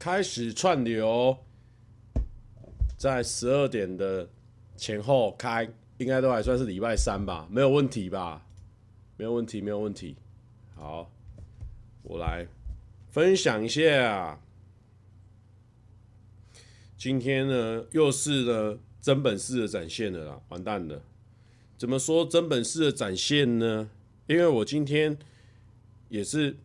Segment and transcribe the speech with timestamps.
[0.00, 1.36] 开始串流，
[2.96, 4.26] 在十二点的
[4.74, 8.46] 前后开，应该都还算是礼拜三吧，没有问题吧？
[9.18, 10.16] 没有问题，没有问题。
[10.74, 11.12] 好，
[12.02, 12.48] 我来
[13.10, 14.40] 分享一下。
[16.96, 21.02] 今天呢，又是呢真本事的展现了啦，完蛋了。
[21.76, 23.90] 怎么说真本事的展现呢？
[24.26, 25.18] 因为我今天
[26.08, 26.56] 也是。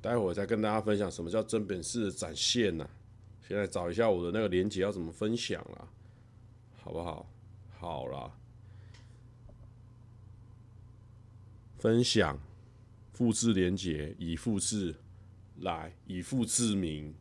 [0.00, 2.90] 待会儿再跟大家分享什么叫真本事的展现呢、啊？
[3.46, 5.88] 现在找一下我的那个连接要怎么分享啦，
[6.82, 7.24] 好不好？
[7.78, 8.36] 好啦，
[11.78, 12.36] 分享，
[13.12, 14.94] 复制连接，以复制
[15.60, 17.14] 来，以复制名，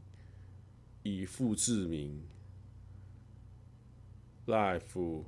[1.03, 2.25] 以复制名
[4.47, 5.23] ，life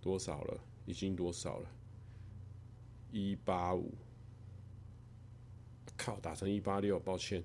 [0.00, 0.60] 多少了？
[0.86, 1.68] 已经多少了？
[3.10, 3.92] 一八五。
[6.01, 7.43] 靠，打成一八六，抱歉，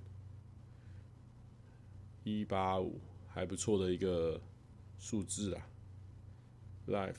[2.23, 4.41] 一八五还不错的一个
[4.99, 5.67] 数字啊，
[6.87, 7.15] life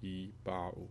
[0.00, 0.88] 一八五，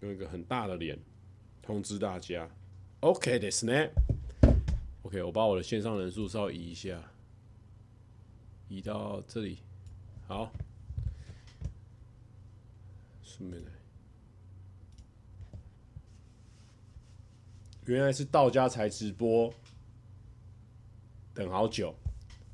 [0.00, 0.98] 用一个很大的脸
[1.62, 2.50] 通知大家，
[3.00, 3.90] OK ですね，
[5.02, 7.00] OK，我把我的线上人数稍微移一下，
[8.68, 9.58] 移到这里，
[10.26, 10.52] 好。
[17.85, 19.53] 原来是到家才直播，
[21.33, 21.93] 等好久，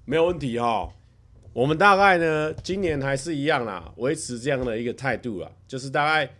[0.03, 0.91] 没有问题哈。
[1.53, 6.33] 我们大概呢，今年还是一样啦，维持这样的一个态度啦，就是大概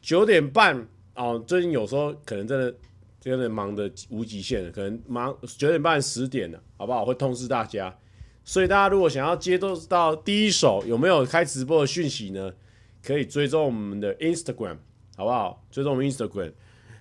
[0.00, 1.38] 九点半哦。
[1.46, 2.74] 最近有时候可能真的
[3.20, 7.04] 真的忙的无极限了，可能忙九点半十点了，好不好？
[7.04, 7.96] 会通知大家。
[8.44, 12.52] 所以大家如果想要接收到第一手有没有开直播的讯息呢？
[13.04, 14.78] 可以追踪我们的 Instagram，
[15.16, 15.62] 好不好？
[15.70, 16.52] 追踪我们 Instagram。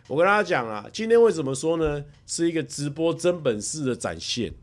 [0.09, 2.03] 我跟大家讲啊，今天为什么说呢？
[2.27, 4.53] 是一个直播真本事的展现，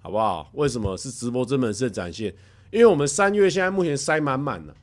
[0.00, 0.48] 好不好？
[0.54, 2.32] 为什么是直播真本事的展现？
[2.70, 4.74] 因为我们三月现在目前塞满满了，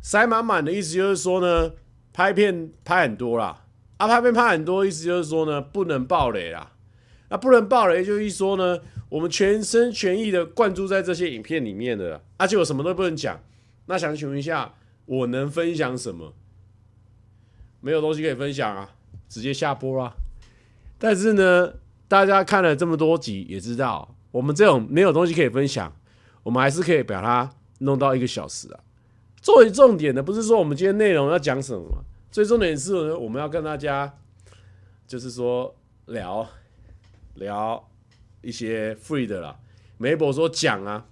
[0.00, 1.72] 塞满满的意思就是说呢，
[2.12, 3.64] 拍片拍很多啦，
[3.96, 6.70] 啊，拍片拍很多，意思就是说呢，不能爆雷啦。
[7.28, 8.78] 那不能爆雷，就意思说呢，
[9.08, 13.40] 我们全心全意的灌注在这些影片里面的，而且我什么都不能讲。
[13.86, 14.72] 那想请问一下。
[15.06, 16.34] 我能分享什么？
[17.80, 18.96] 没有东西可以分享啊，
[19.28, 20.14] 直接下播啦。
[20.98, 21.74] 但是呢，
[22.08, 25.94] 大家看了这么多集，也知道我们这种没有东西可以分享，
[26.42, 28.80] 我们还是可以把它弄到一个小时啊。
[29.42, 34.16] 作为重点的，不是说我们今天内容要讲什么，最重点是，我们要跟大家
[35.06, 35.76] 就是说
[36.06, 36.48] 聊
[37.34, 37.90] 聊
[38.40, 39.58] 一些 free 的啦。
[39.98, 41.06] 梅博说讲啊，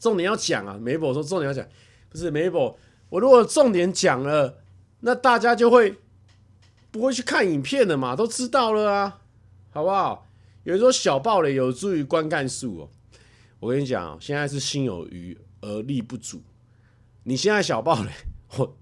[0.00, 1.64] 重点要讲啊，梅博说重点要讲。
[2.10, 2.74] 不是 Mabel，
[3.08, 4.58] 我如果重点讲了，
[5.00, 5.96] 那大家就会
[6.90, 8.16] 不会去看影片了嘛？
[8.16, 9.20] 都知道了啊，
[9.70, 10.26] 好不好？
[10.64, 12.88] 有人说小暴雷有助于观看数哦，
[13.60, 16.42] 我跟你讲，现在是心有余而力不足。
[17.22, 18.10] 你现在小暴雷，
[18.58, 18.76] 我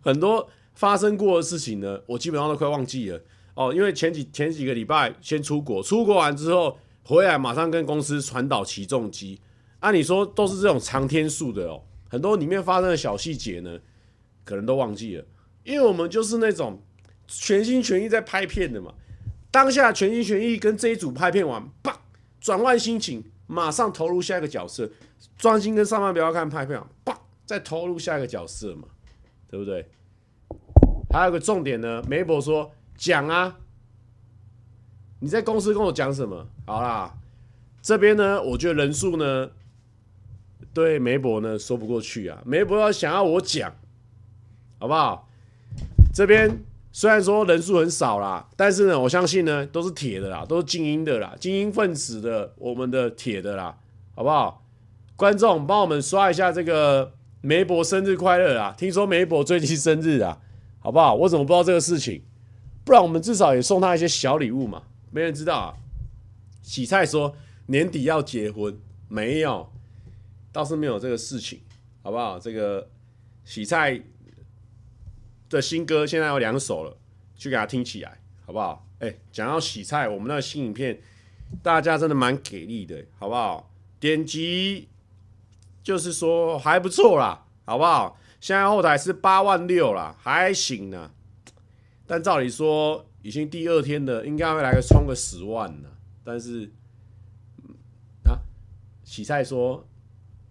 [0.00, 3.20] 很多发生过的事情呢，我基本上都快忘记了
[3.54, 9.38] 哦，因为前几前几个礼拜先出国，出国完之后回来，马上跟公司传导起重机。
[9.80, 11.82] 按理说都是这种长天数的哦。
[12.12, 13.80] 很多里面发生的小细节呢，
[14.44, 15.24] 可能都忘记了，
[15.64, 16.78] 因为我们就是那种
[17.26, 18.92] 全心全意在拍片的嘛。
[19.50, 21.98] 当下全心全意跟这一组拍片完，啪，
[22.38, 24.90] 转换心情，马上投入下一个角色，
[25.38, 28.88] 专心跟上班不要看拍片，啪，再投入下一个角色嘛，
[29.48, 29.88] 对不对？
[31.08, 33.56] 还有个重点呢梅伯说讲啊，
[35.20, 36.46] 你在公司跟我讲什么？
[36.66, 37.14] 好啦，
[37.80, 39.50] 这边呢，我觉得人数呢。
[40.72, 43.74] 对梅博呢说不过去啊，梅博要想要我讲，
[44.78, 45.28] 好不好？
[46.14, 46.62] 这边
[46.92, 53.78] 虽然说人数很少啦，但是呢，我相信呢都是铁的啦，都是精英的啦，精英分子的，我们的铁的啦，
[54.14, 54.64] 好不好？
[55.16, 58.74] 观众帮我们刷一下这个梅博生日快乐啊！
[58.76, 60.40] 听说梅博最近生日啊，
[60.80, 61.14] 好不好？
[61.14, 62.22] 我怎么不知道这个事情？
[62.84, 64.82] 不然我们至少也送他一些小礼物嘛。
[65.10, 65.74] 没人知道啊。
[66.62, 67.34] 洗菜说
[67.66, 68.76] 年底要结婚，
[69.08, 69.70] 没有。
[70.52, 71.62] 倒是没有这个事情，
[72.02, 72.38] 好不好？
[72.38, 72.90] 这个
[73.42, 74.02] 洗菜
[75.48, 76.96] 的新歌现在有两首了，
[77.34, 78.86] 去给他听起来，好不好？
[78.98, 81.00] 哎、讲到洗菜，我们那个新影片，
[81.62, 83.72] 大家真的蛮给力的，好不好？
[83.98, 84.88] 点击
[85.82, 88.18] 就是说还不错啦，好不好？
[88.38, 91.10] 现在后台是八万六啦，还行呢。
[92.06, 95.88] 但照理说，已经第二天的，应该会来个冲个十万呢。
[96.22, 96.70] 但是
[98.24, 98.38] 啊，
[99.02, 99.88] 洗菜说。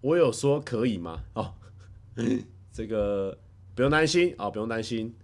[0.02, 1.22] 我有说可以吗？
[1.32, 1.54] 哦，
[2.70, 3.38] 这个
[3.74, 5.14] 不用担心啊，不用担心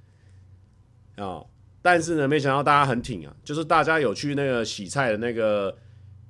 [1.16, 1.44] 啊。
[1.82, 5.76] 但是呢，没想到大家很挺啊，就是大家有去那个洗菜的那个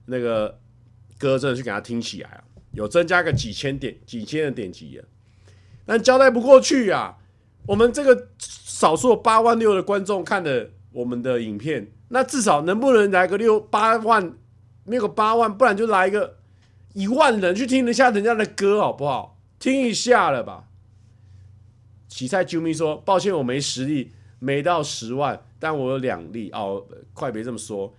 [0.06, 0.58] 那个
[1.18, 5.04] 歌，真的去给他听起来啊，有增加个几千点、几千的点击啊。
[5.86, 7.16] 但交代不过去啊，
[7.66, 14.34] 我们这个少数八万六的观众看的我们的影片，那至少能不能来个六八万？
[14.84, 16.37] 没有个八万，不然就来一个
[16.98, 19.38] 一万人去听一下人家的歌，好不好？
[19.60, 20.68] 听一下了吧。
[22.08, 24.10] 洗菜啾咪说：“抱歉，我没实力，
[24.40, 26.84] 没到十万，但我有两例哦。
[27.14, 27.94] 快别这么说，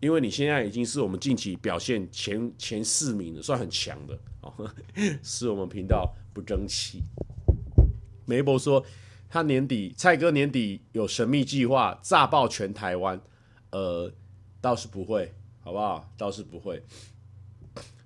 [0.00, 4.52] 因为你现在已经是我们近期表现前前四名了，算很强的哦，
[5.24, 7.02] 是我们频道不争气。”
[8.28, 8.84] 梅博说
[9.30, 13.18] ：“他年底蔡哥年底有神秘计划炸爆全台湾，
[13.70, 14.12] 呃，
[14.60, 15.32] 倒是不会。”
[15.64, 16.12] 好不好？
[16.18, 16.82] 倒是不会。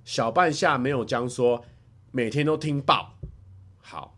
[0.07, 1.65] 小半夏没有将说
[2.13, 3.17] 每天都听爆。
[3.83, 4.17] 好，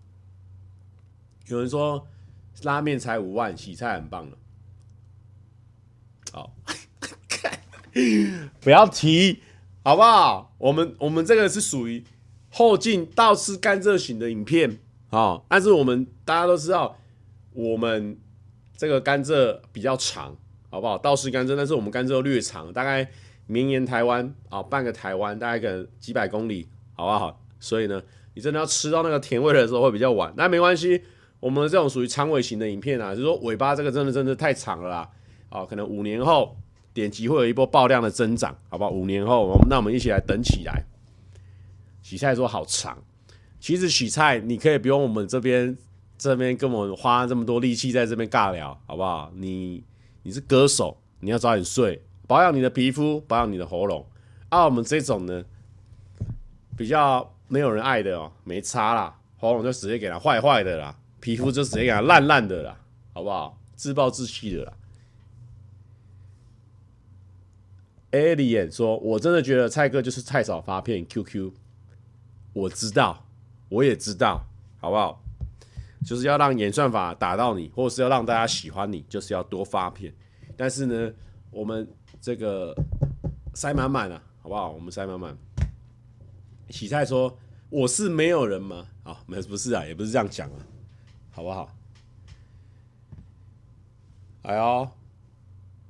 [1.47, 2.07] 有人说
[2.63, 4.37] 拉面才五万，洗菜很棒了。
[6.31, 6.55] 好，
[8.61, 9.43] 不要提，
[9.83, 10.55] 好不好？
[10.59, 12.05] 我们我们这个是属于
[12.51, 16.99] 后劲倒吃甘蔗型的影片啊，但是我们大家都知道，
[17.55, 18.21] 我们
[18.77, 20.37] 这个甘蔗比较长，
[20.69, 20.99] 好不好？
[20.99, 23.11] 倒吃甘蔗，但是我们甘蔗略长，大概。
[23.49, 27.41] 绵延台湾啊，半个台湾，大概个几百公里，好不好？
[27.59, 28.01] 所以呢，
[28.35, 31.03] 你真的要吃到那个甜味的时候会比较晚，那没关系。
[31.41, 35.09] 我们这种属于长尾型的影片啊，就是说尾巴这个真的真的太长了啦，
[35.49, 36.57] 啊，可能五年后
[36.93, 38.91] 点击会有一波爆量的增长，好不好？
[38.91, 40.85] 五年后，我们那我们一起来等起来。
[42.03, 43.03] 洗菜说好长，
[43.61, 45.77] 其实洗菜你可以不用我们这边
[46.17, 49.33] 这边跟我们花这么多力气在这边尬聊，好不好？
[49.35, 49.85] 你
[50.23, 52.03] 你是歌手，你要早点睡。
[52.29, 54.07] 保养你的皮肤，保养你的喉咙。
[54.51, 55.45] 啊，我们这种呢，
[56.77, 62.79] 比较没有人爱的哦，没差啦，喉咙就直接给它坏坏的啦，皮肤就直接给它烂烂的啦，
[63.15, 63.59] 好不好？
[63.75, 64.73] 自暴自弃的啦。
[68.13, 71.53] Alien 说：“我真的觉得蔡哥就是太少发片，QQ。
[72.53, 73.25] 我知道，
[73.69, 74.45] 我也知道，
[74.81, 75.23] 好不好？
[76.05, 80.13] 就是要让演算法打到你，或者是要让大家喜欢你，就是要多发片。
[80.57, 81.13] 但是呢，
[81.51, 81.89] 我们。”
[82.21, 82.75] 这个
[83.55, 84.71] 塞满满了，好不好？
[84.71, 85.37] 我们塞满满。
[86.71, 87.39] 洗菜说
[87.71, 90.57] ：“我是没有人吗？”啊，没不是啊，也不是这样讲啊，
[91.31, 91.75] 好不好？
[94.43, 94.89] 哎呦，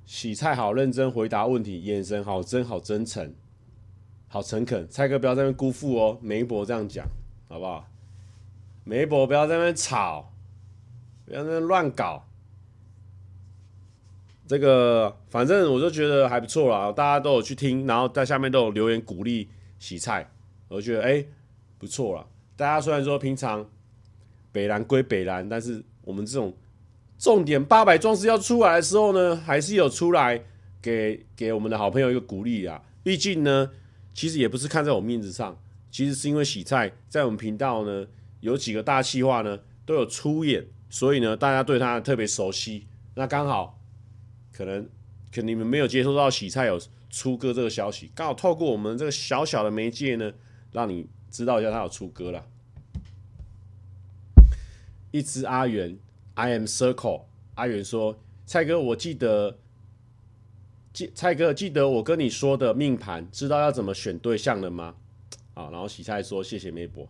[0.05, 3.35] 洗菜好认真回答问题，眼神好真，好真诚，
[4.29, 4.89] 好诚恳。
[4.89, 7.07] 蔡哥不要在那边辜负哦，梅博这样讲，
[7.49, 7.89] 好不好？
[8.85, 10.33] 梅博不要在那边吵，
[11.25, 12.28] 不要在那边乱搞。
[14.49, 19.47] 这个反正我就觉得还不错啦，大家都有去听，然后在下面都有留言鼓励
[19.79, 20.27] 洗菜，
[20.69, 21.23] 我觉得哎
[21.77, 22.27] 不错啦。
[22.57, 23.69] 大家虽然说平常
[24.51, 26.57] 北蓝归北蓝，但是我们这种
[27.19, 30.43] 重点八百壮士要出来的时候呢，还是有出来
[30.81, 32.83] 给给我们的好朋友一个鼓励啊。
[33.03, 33.71] 毕竟呢，
[34.15, 35.59] 其实也不是看在我面子上，
[35.91, 38.07] 其实是因为洗菜在我们频道呢
[38.41, 42.87] 有几个大企划呢都有出演，所以呢大家对他特别熟悉。
[43.15, 43.78] 那刚好。
[44.59, 44.83] 可能，
[45.33, 46.77] 可能你们没有接收到洗菜有
[47.09, 50.33] 出歌这个消息，刚好透过我们这个小小的媒介呢，
[50.73, 52.45] 让你知道一下他有出歌了。
[55.13, 55.97] 一只阿元
[56.35, 57.27] ，I am Circle。
[57.55, 59.57] 阿元说：“蔡哥，我记得，
[60.93, 64.97] 记蔡哥记得我跟你说的命盘，知道要怎么选对象了吗？”
[65.55, 67.09] 好，然后洗菜说：“谢谢梅博。”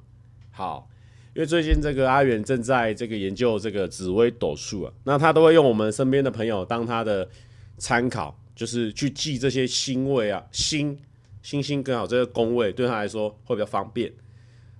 [0.52, 0.90] 好。
[1.38, 7.30] 因为最近这个阿远正在这个研究这个紫微斗数啊，那他都会用我们身边的朋友当他的
[7.76, 10.98] 参考，就是去记这些星位啊，星
[11.40, 14.12] 星星更好这个宫位对他来说会比较方便。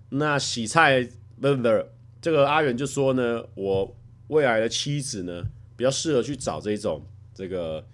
[0.08, 1.08] 那洗菜
[1.40, 1.68] 不不，
[2.20, 3.96] 这个阿远就说呢，我
[4.26, 5.44] 未来的妻子呢
[5.76, 7.86] 比较适合去找这种这个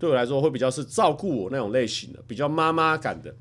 [0.00, 3.32] 对我来说会比较是照顾我那种类型的，比较妈妈感的，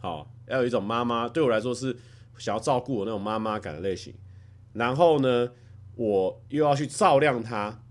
[0.00, 1.96] 好，要有一种妈妈对我来说是。
[2.38, 4.14] 想要照顾我那种妈妈感的类型，
[4.72, 5.50] 然后呢，
[5.96, 7.82] 我又要去照亮他，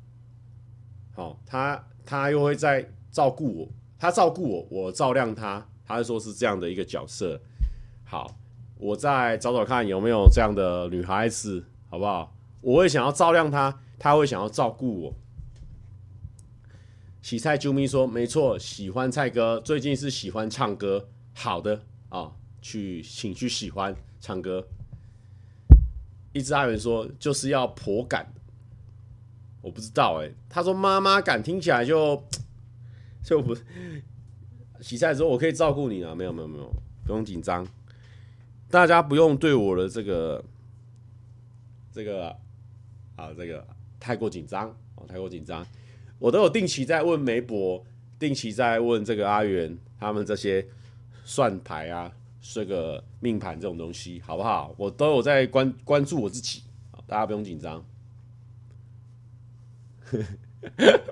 [1.14, 7.42] 好，他他又会在照顾我，他照顾我，我照亮他，他就说是这样的一个角色。
[8.04, 8.40] 好，
[8.78, 12.34] 我再找找看有没有这样的女孩子，好不好？
[12.62, 15.14] 我会想要照亮他，他会想要照顾我。
[17.22, 21.10] 洗菜啾咪说：“没错，喜欢蔡哥，最近是喜欢唱歌。
[21.34, 23.94] 好的啊，去请去喜欢。”
[24.28, 24.68] 唱歌，
[26.34, 28.28] 一只阿元说就是要婆感，
[29.62, 32.22] 我不知道哎、他说妈妈感听起来就
[33.24, 33.56] 就不
[34.82, 36.70] 洗菜说我可以照顾你啊，没有没有没有，
[37.06, 37.66] 不用紧张，
[38.70, 40.44] 大家不用对我的这个
[41.94, 42.28] 这个
[43.16, 43.66] 啊，这个
[43.98, 45.66] 太过紧张啊，太过紧张。
[46.20, 47.82] 我都有定期在问梅博，
[48.20, 50.68] 定期在问这个阿元他们这些
[51.24, 52.12] 算牌啊，
[52.54, 54.74] 这个命盘这种东西，好不好？
[54.78, 56.64] 我都有在关关注我自己，
[57.06, 57.84] 大家不用紧张。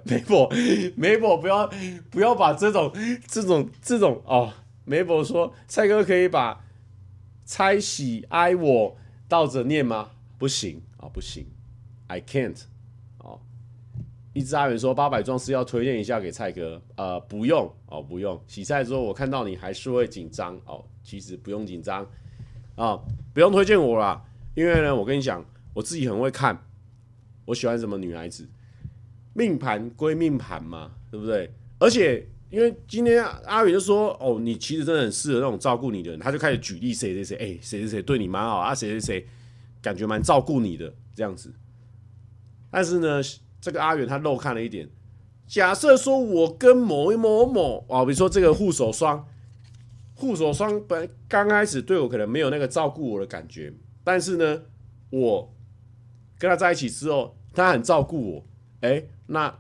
[0.06, 0.50] 梅博，
[0.96, 1.70] 梅博，不要
[2.10, 2.92] 不要把这种
[3.28, 4.54] 这种这种哦，
[4.86, 6.64] 梅博说蔡哥可以把
[7.44, 10.12] 猜喜哀我倒着念吗？
[10.38, 11.46] 不行啊、不行
[12.08, 12.64] ，I can't。
[14.36, 18.38] 一只阿元说八百壮士要推荐一下给蔡哥，呃，不用哦，不用。
[18.46, 22.06] 洗菜之后，我看到你还是会紧张哦，其实不用紧张
[22.76, 23.00] 啊，
[23.34, 24.22] 不用推荐我啦，
[24.54, 26.62] 因为呢，我跟你讲，我自己很会看，
[27.46, 28.46] 我喜欢什么女孩子。
[29.34, 31.50] 命盘归命盘嘛，对不对？
[31.80, 39.28] 而且因为今天阿宇就说：“哦，你其实真的很适合那种照顾你的人。”他就开始举例谁谁谁，哎，谁谁谁对你蛮好啊，谁谁谁
[39.82, 41.54] 感觉蛮照顾你的这样子。
[42.70, 43.22] 但是呢，
[43.66, 44.88] 这个阿元他漏看了一点。
[45.48, 49.28] 假设说我跟某一某某啊，比如说这个护手霜，
[50.14, 54.62] 护手霜本刚开始对我可能没有那个照顾我的感觉，但是呢，
[55.10, 55.52] 我
[56.38, 58.46] 跟他在一起之后，他很照顾我，
[58.82, 59.04] 哎。
[59.28, 59.52] 那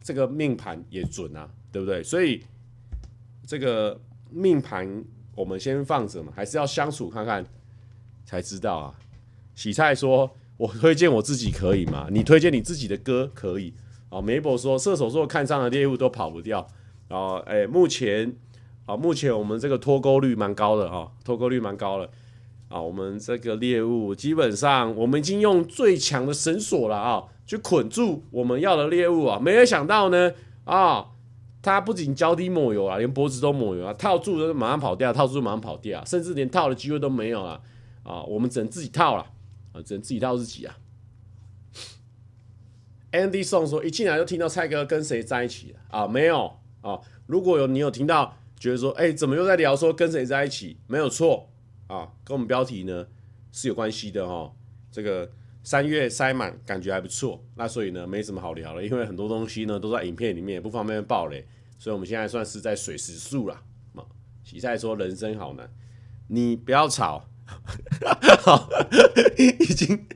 [0.00, 2.02] 这个命盘也准啊，对不对？
[2.02, 2.42] 所以
[3.46, 5.04] 这个命盘
[5.34, 7.44] 我们先放着嘛，还是要相处看看
[8.24, 8.94] 才知道啊。
[9.54, 12.08] 洗菜说：“我推荐我自己可以吗？
[12.10, 13.74] 你推荐你自己的歌可以
[14.08, 16.66] 啊。”梅博说：“射手座看上的猎物都跑不掉。”
[17.08, 18.34] 然后，哎，目前
[18.86, 22.10] 啊，目前我们这个脱钩率蛮高的啊，脱钩率蛮高的
[22.68, 22.80] 啊。
[22.80, 27.24] 我们这个猎物基本上我们已经用最强的绳索了啊。
[27.44, 29.38] 去捆住我们要的猎物啊！
[29.38, 30.32] 没有想到呢，
[30.64, 31.04] 啊，
[31.60, 37.60] 他不仅脚底抹油啊，连脖子都抹油啊，套住就马上跑掉，套住马上跑掉，甚至连套的机会都没有啊！
[38.04, 39.26] 啊，我们只能自己套了
[39.72, 40.78] 啊，只能自己到自己啊。
[43.12, 46.06] Andy Song 说，一进来就听到蔡哥跟谁在一起了啊？
[46.06, 47.00] 没有啊？
[47.26, 50.78] 如果有你有听到，觉得说，哎、怎么又在聊说跟谁在一起？
[50.86, 51.50] 没有错
[51.88, 53.06] 啊，跟我们标题呢
[53.50, 54.54] 是有关系的哈，
[54.90, 55.30] 这个。
[55.64, 57.40] 三月塞满，感觉还不错。
[57.54, 61.46] 那所以呢，没什么好聊了，因为很多东西呢都在影片里面，不方便爆雷。
[61.78, 63.62] 所以我们现在算是在水时速了。
[64.42, 65.72] 洗菜说人生好难，
[66.26, 67.28] 你不要吵，
[68.40, 68.68] 好，
[69.36, 70.06] 已经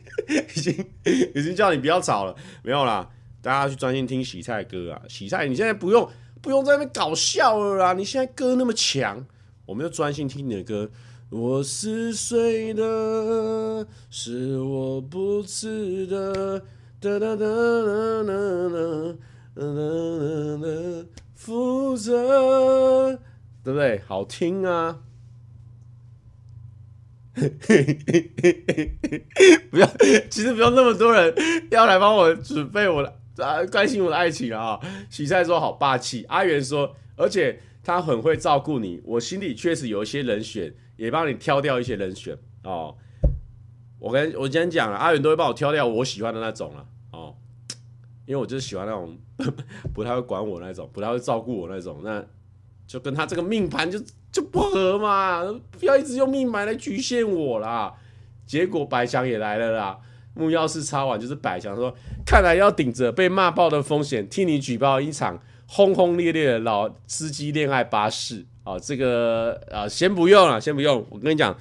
[0.54, 0.86] 已经
[1.34, 3.08] 已经叫你不要吵了，没有啦，
[3.40, 5.02] 大家去专心听洗菜歌啊。
[5.08, 6.08] 洗菜，你现在不用
[6.40, 9.24] 不用在那边搞笑了啦，你现在歌那么强，
[9.64, 10.90] 我们就专心听你的歌。
[11.28, 16.62] 我是谁的是我不值得
[17.00, 19.16] 的的的的
[20.58, 23.18] 的负责，
[23.64, 24.00] 对不对？
[24.06, 25.00] 好听啊！
[27.36, 29.86] 嘿嘿嘿嘿嘿不要，
[30.30, 31.34] 其实不用那么多人
[31.70, 34.80] 要来帮我准备我的啊，关心我的爱情啊！
[35.10, 40.74] 洗菜说好霸气，阿元说，而且他很会照顾你，我心里确实有一些人选。
[40.96, 42.96] 也帮你挑掉一些人选哦。
[43.98, 47.36] 我跟我今天讲了，阿元都会帮我挑掉我喜欢的那种了哦，
[48.24, 49.14] 因为我就是喜欢那种
[49.92, 52.24] 不太会管我那种，不太会照顾我那种，那
[52.86, 53.98] 就跟他这个命盘就
[54.30, 55.42] 就不合嘛，
[55.78, 57.92] 不要一直用命盘来局限我啦。
[58.46, 59.98] 结果白强也来了啦，
[60.34, 68.46] 木钥匙插完就是白强说，看来要顶着被骂爆的风险，替你举报一场轰轰烈烈的老司机恋爱巴士。
[68.62, 71.06] 啊，这个啊，先不用了，先不用。
[71.08, 71.56] 我跟你讲，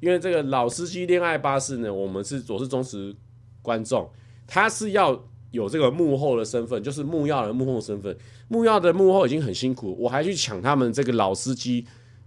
[0.00, 3.16] 因为这个老司机恋爱巴士呢，我们是我是忠实
[3.62, 4.06] 观众，
[4.46, 5.18] 他是要
[5.52, 8.14] 有这个幕后的身份，就是木曜的幕后身份。
[8.48, 11.86] 木曜的幕后已经很辛苦，我还去抢他们这个老司机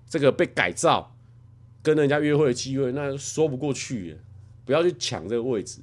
[0.10, 1.14] 这个被改造
[1.84, 4.18] 跟人家约会的机会，那说不过去。
[4.66, 5.80] 不要去抢这个位置，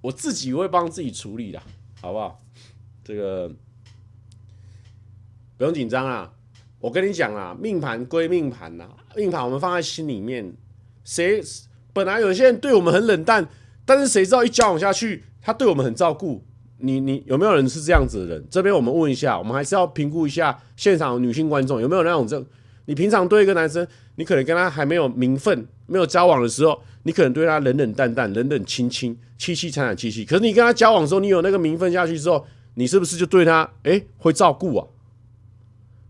[0.00, 1.60] 我自己会帮自己处理的，
[2.00, 2.40] 好不好？
[3.02, 3.50] 这个
[5.56, 6.32] 不用紧张啊。
[6.78, 10.54] 我跟你讲啊，命盘归命盘呐，命盘我们放在心里面。
[11.04, 11.42] 谁
[11.92, 13.48] 本来有些人对我们很冷淡，
[13.84, 16.44] 但是谁知道一交往下去，他对我们很照顾。
[16.82, 18.44] 你你有没有人是这样子的人？
[18.50, 22.44] 这边我们问一下，我们还是要评估一下现场女性观众有没有那种这。
[22.86, 23.86] 你平常对一个男生，
[24.16, 30.24] 你可能跟他还没有名分、没有交往的时候，你可能对他冷冷淡淡、冷冷清清、凄凄惨惨戚戚。
[30.24, 34.86] 可是你跟他交往的时候，你有那个名分下去之后，你是不是就对他哎、会照顾啊？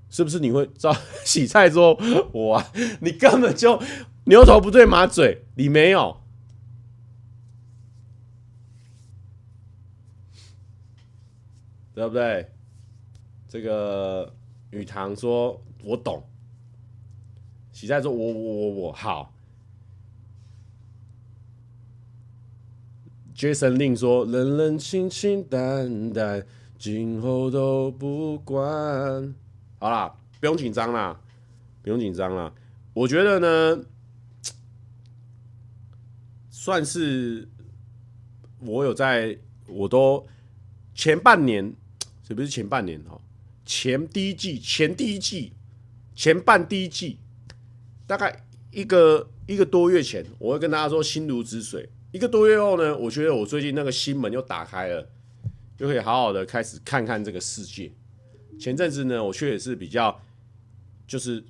[0.09, 1.99] 是不是你会照 洗菜说
[2.33, 2.67] 我啊？
[3.01, 3.79] 你根本就
[4.25, 6.22] 牛头不对马嘴，你没有，
[11.95, 12.51] 对不对？
[13.49, 14.35] 这个
[14.71, 16.23] 雨堂说我懂，
[17.71, 19.35] 喜菜说我我我我好
[23.35, 26.47] ，Jason Lin 说：“冷冷清清淡淡，
[26.79, 29.35] 今后都不管。”
[29.79, 31.21] 好啦，不用紧张啦，
[31.83, 32.55] 不用紧张啦。
[32.95, 33.85] 我觉得呢，
[36.49, 37.47] 算是
[38.61, 40.27] 我有在，我都
[40.95, 41.75] 前半年，
[42.27, 43.21] 是不是前半年哈？
[43.65, 45.53] 前第一季，前第一季，
[46.15, 47.19] 前半第一季，
[48.07, 51.89] 大概一个一个多月前，我会跟大家说心如止水。
[52.11, 55.09] 一个多月后呢，我觉得我最近那个心门又打开了，
[55.77, 57.91] 就可以好好的开始看看这个世界。
[58.61, 60.21] 前阵子呢，我确实是比较
[61.07, 61.43] 就是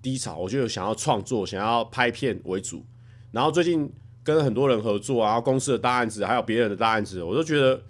[0.00, 2.84] 低潮，我就想要创作，想要拍片为主。
[3.32, 7.82] 然后最近跟很多人合作啊，公司的大案子，还有别人的大案子，我都觉得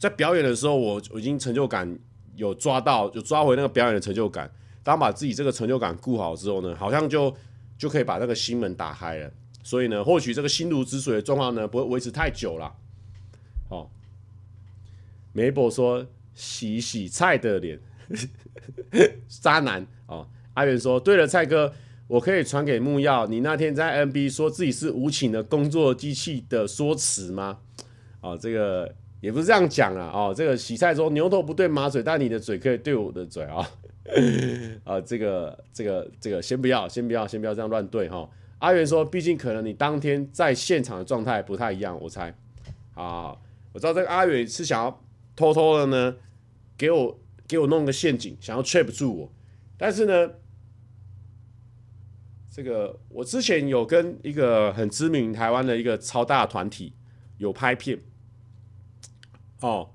[0.00, 1.96] 在表演的时候，我我已经成就感
[2.34, 4.50] 有抓到，就抓回那个表演的成就感。
[4.82, 7.32] 当把自己这个成就感顾好之后呢，好像就
[7.76, 9.30] 就可以把那个心门打开了。
[9.62, 12.74] 所以呢，或许这个心如止水的状况呢，不会维持太久了。
[13.68, 13.90] 哦，
[15.34, 17.78] 梅博说洗洗菜的脸，
[19.28, 20.26] 渣男哦。
[20.54, 21.72] 阿元说，对了，蔡哥，
[22.08, 27.58] 我可以传给木曜，你那天在 NB 说自己是无情的工作机器的说辞吗？
[28.22, 30.10] 哦，这个也不是这样讲啊。
[30.12, 33.56] 哦，这个洗菜说牛头不对马嘴，但你的嘴可以对我的嘴啊。
[34.10, 38.16] 啊、哦呃，这个这个这个先不要，先不要，先不要这样乱对哈。
[38.18, 42.28] 哦阿元说：“毕竟可能你当天在现场的状态不太一样，我猜。
[42.92, 43.34] 啊，
[43.72, 45.02] 我知道这个阿元是想要
[45.34, 46.14] 偷偷的呢，
[46.76, 49.32] 给我给我弄个陷阱，想要 trap 住我。
[49.78, 50.32] 但是呢，
[52.50, 56.92] 这个我之前有跟一个很知名台湾的一个超大团体
[57.38, 57.98] 有拍片。
[59.60, 59.90] 哦，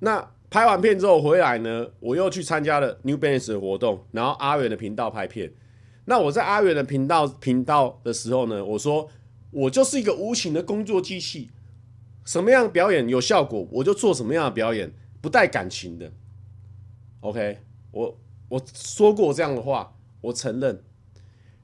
[0.00, 5.52] 那拍完片之后回来呢，我又去参加了 New Balance 的活动，然后阿元的频道拍片。”
[6.06, 9.08] 那我在阿元的频道频道的时候呢，我说
[9.50, 11.50] 我就是一个无情的工作机器，
[12.24, 16.12] 什么样表演有效果，我就做什么样的表演，不带感情的。
[17.20, 17.58] OK，
[17.90, 18.18] 我
[18.50, 20.84] 我说过这样的话，我承认。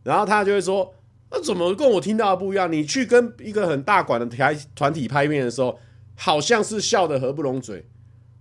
[0.03, 0.95] 然后他就会说，
[1.31, 2.73] 那怎么跟我听到的不一样？
[2.73, 5.79] 你去跟一个很大馆的台团体拍片的时候，
[6.23, 7.87] 好像是笑得合不拢嘴。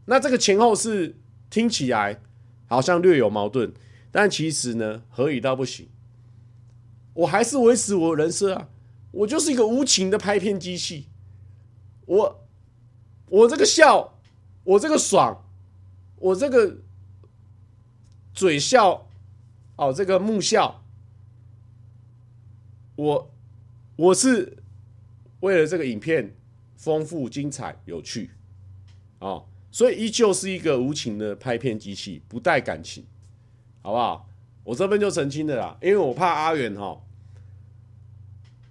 [0.03, 1.15] 那这个前后是
[1.49, 2.19] 听起来
[2.67, 3.73] 好像略有矛盾。
[4.11, 5.87] 但其实呢，合理到不行。
[7.13, 8.67] 我还是维持我人设啊，
[9.11, 11.07] 我就是一个无情的拍片机器。
[12.05, 12.47] 我，
[13.27, 14.19] 我这个笑，
[14.65, 15.45] 我这个爽，
[16.17, 16.79] 我这个
[18.33, 19.07] 嘴笑，
[19.77, 20.83] 哦，这个木笑，
[22.97, 23.31] 我，
[23.95, 24.57] 我是
[25.41, 26.35] 为了这个影片
[26.79, 28.31] 丰富、精彩、有趣，
[29.19, 33.03] 哦，所以依旧是一个无情的拍片机器，不带感情。
[33.81, 34.29] 好不好？
[34.63, 37.01] 我这边就澄清了啦，因为我怕阿远哈，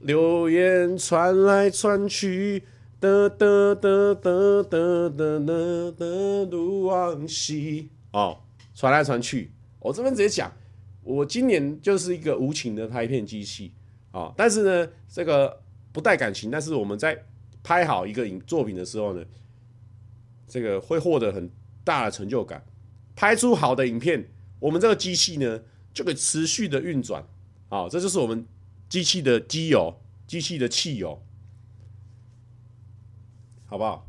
[0.00, 2.62] 流言传来传去，
[3.00, 8.38] 的的的的的的的的路往西哦，
[8.74, 9.50] 传来传去。
[9.80, 10.52] 我这边直接讲，
[11.02, 13.72] 我今年就是一个无情的拍片机器
[14.12, 17.24] 啊，但是呢，这个不带感情，但是我们在
[17.68, 19.22] 拍好一个影作品的时候呢，
[20.46, 21.50] 这个会获得很
[21.84, 22.64] 大的成就感，
[23.14, 24.26] 拍出好的影片。
[24.58, 25.60] 我们这个机器呢，
[25.92, 27.22] 就可以持续的运转，
[27.68, 28.46] 啊，这就是我们
[28.88, 31.22] 机器的机油，机器的汽油，
[33.66, 34.06] 好不好？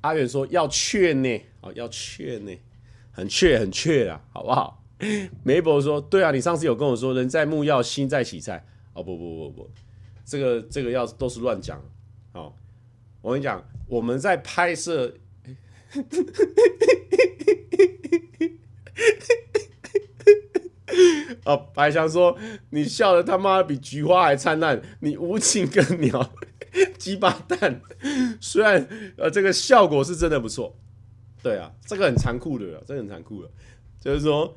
[0.00, 2.56] 阿远说要劝呢，啊，要劝呢，
[3.10, 4.82] 很劝很劝啊，好不好？
[5.44, 8.64] 梅伯说，对啊，你上次有跟我说，人在木要，心在洗菜，
[8.94, 9.70] 哦，不不不不，
[10.30, 11.82] 这个这个要都是乱讲，
[12.34, 12.54] 哦，
[13.20, 15.12] 我跟你讲，我们在拍摄。
[21.44, 22.38] 哦，白翔说
[22.70, 26.32] ：“你笑的他妈比菊花还灿烂，你无情个鸟，
[26.96, 27.80] 鸡巴蛋。
[28.40, 30.78] 虽然呃，这个效果是真的不错，
[31.42, 33.50] 对啊，这个很残酷的，这个很残酷的，
[33.98, 34.56] 就是说，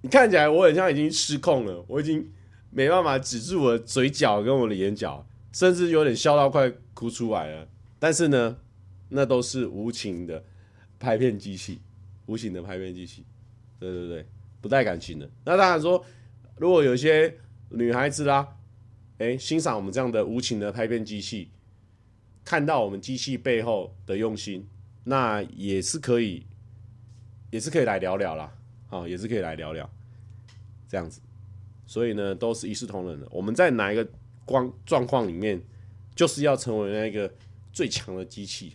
[0.00, 2.32] 你看起来我很像已经失控了，我已经
[2.70, 7.68] 没办法止住我的嘴角跟我的眼角，甚至有点笑到快哭出来了。
[7.98, 8.58] 但是呢，
[9.08, 10.44] 那都是无情的
[10.98, 11.80] 拍片机器，
[12.26, 13.24] 无情的拍片机器。”
[13.80, 14.26] 对对对，
[14.60, 15.30] 不带感情的。
[15.44, 16.04] 那当然说，
[16.56, 17.32] 如果有些
[17.70, 18.56] 女孩子啦，
[19.18, 21.50] 哎，欣赏我们这样的无情的拍片机器，
[22.44, 24.68] 看到我们机器背后的用心，
[25.04, 26.44] 那也是可以，
[27.52, 28.52] 也是可以来聊聊啦，
[28.90, 29.88] 啊，也是可以来聊聊，
[30.88, 31.20] 这样子。
[31.88, 33.26] 所以呢，都是一视同仁的。
[33.32, 34.08] 我们在哪一个
[34.44, 35.60] 光状况里面，
[36.14, 37.34] 就是要成为那个
[37.72, 38.74] 最强的机器。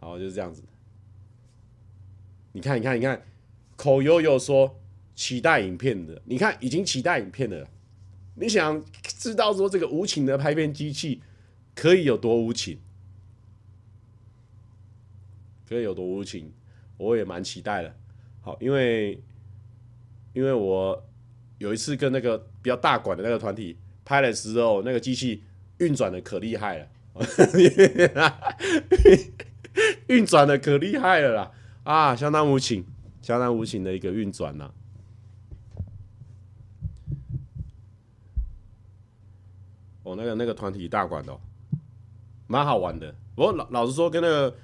[0.00, 0.64] 好，就是这样子。
[2.50, 3.22] 你看，你看，你看。
[3.76, 4.80] 口悠悠说
[5.14, 7.68] 期待影片的，你看已经期待影片了，
[8.36, 11.20] 你想知道说这个无情的拍片机器
[11.74, 12.80] 可以有多无情？
[15.68, 16.50] 可以有多无情？
[16.96, 17.94] 我也蛮期待的。
[18.40, 19.22] 好，因为
[20.32, 21.06] 因为我
[21.58, 25.42] 有一次跟那个比较大馆的那个团体拍的时候，那个机器
[25.78, 26.88] 运转的可厉害了，
[30.08, 31.52] 运转的可厉害了啦！
[31.84, 32.84] 啊，相当无情，
[33.22, 34.72] 相当无情的一个运转呐。
[40.02, 41.40] 哦，那个那个团体大馆哦，
[42.46, 43.14] 蛮好玩的。
[43.34, 44.56] 不过老老实说，跟那个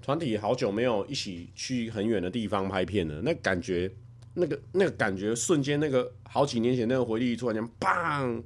[0.00, 3.92] 团体好久没有一起去很远的地方拍片了，那感觉，
[4.34, 8.42] 那个那个感觉，瞬间那个好几年前那个回忆突然间砰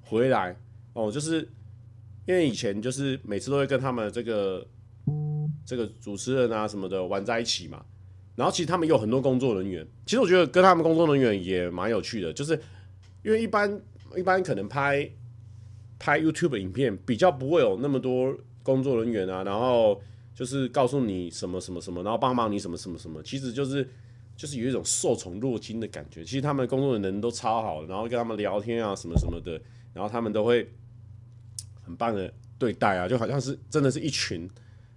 [0.00, 0.56] 回来。
[0.94, 1.48] 哦，就是
[2.26, 4.66] 因为以前就是每次都会跟他们这个
[5.66, 7.84] 这个主持人啊什么的玩在一起嘛，
[8.36, 12.58] 然后其实他们有很多工作人员，其实我觉得跟他们工作人员也蛮有趣的，就是
[13.22, 13.80] 因为一般
[14.16, 15.10] 一般可能拍。
[15.96, 19.98] 拍 YouTube 影片比较不会有那么多工作人员啊，然后
[20.34, 23.88] 就是告诉你什么什么什么，然后帮忙你什么什么什么，其实就是
[24.36, 26.24] 就是有一种受宠若惊的感觉。
[26.24, 29.60] 其实他们工作的人都超好，然后跟他们聊天啊什么什么的，
[29.92, 30.70] 然后他们都会
[31.82, 34.48] 很棒的对待啊，就好像是真的是一群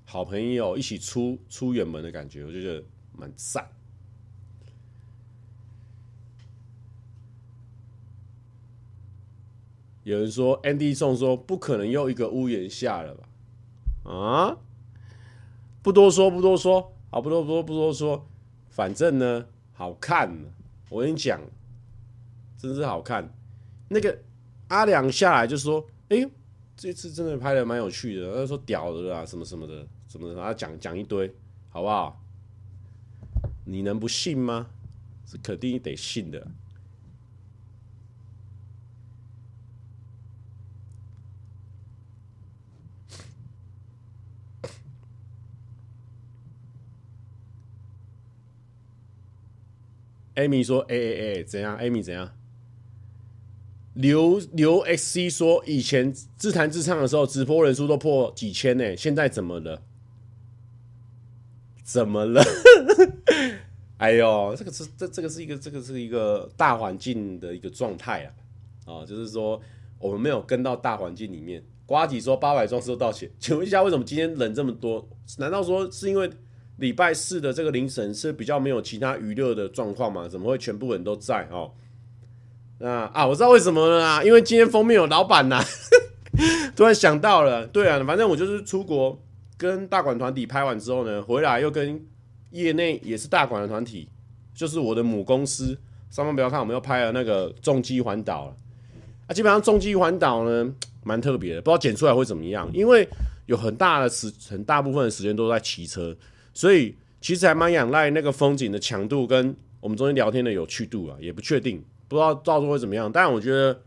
[0.05, 2.83] 好朋友一起出出远门的感觉，我就觉得
[3.17, 3.67] 蛮赞。
[10.03, 13.27] 有人说，Andy 宋说不可能又一个屋檐下了吧？
[14.09, 14.57] 啊，
[15.81, 18.25] 不多说，不多说，啊，不多不多不多说，
[18.77, 20.31] 反正呢，好看。
[20.87, 21.41] 我跟你讲，
[22.59, 23.27] 真是好看。
[23.89, 24.15] 那个
[24.67, 26.29] 阿良下来就说：“哎，
[26.75, 31.33] 这次真的拍的蛮有趣的。”他说：“屌的啦，什么什么的，什么的，他讲讲一堆，
[31.69, 32.23] 好不好？
[33.65, 34.67] 你能不信吗？
[35.25, 36.47] 是肯定得信的。”
[50.37, 52.31] Amy 说：“哎哎哎，怎样？Amy 怎样？”
[53.95, 59.81] 刘刘 XC 说：“以前自弹自唱的时候，直播人数都破几千呢，现在怎么了？
[61.83, 62.43] 怎么了？
[63.97, 68.23] 哎呦，这个是这这个是一个这个是一个大环境的一个状态
[68.85, 68.93] 啊！
[69.01, 69.59] 啊，就是说
[69.97, 71.63] 我们没有跟到大环境里面。
[71.87, 75.09] 瓜子说八百壮士都道歉，请问一下，为什么今天人这么多？
[75.39, 76.29] 难道说是因为？”
[76.77, 80.27] 礼拜四的这个凌晨是比较没有其他娱乐的状况嘛？
[80.27, 81.71] 怎么会全部人都在哦？
[82.79, 85.63] 那啊，我知道为什么了啦，因为今天封面有老板呐。
[86.75, 89.19] 突然想到了，对啊，反正我就是出国
[89.57, 91.99] 跟大馆团体拍完之后呢，回来又跟
[92.51, 94.07] 业内也是大馆的团体，
[94.53, 95.75] 就是我的母公司。
[96.11, 98.55] 上方不要看，我们又拍了那个重机环岛了。
[99.25, 100.71] 啊，基本上重机环岛呢，
[101.03, 103.09] 蛮特别的，不知道剪出来会怎么样，因为
[103.47, 106.15] 有很大的时很大部分的时间都在骑车。
[106.57, 113.11] 所以其实还蛮仰赖那个风景的强度跟我们中间聊天的有趣度啊，也不确定，不知道到时候会怎么样。
[113.11, 113.79] 但我觉得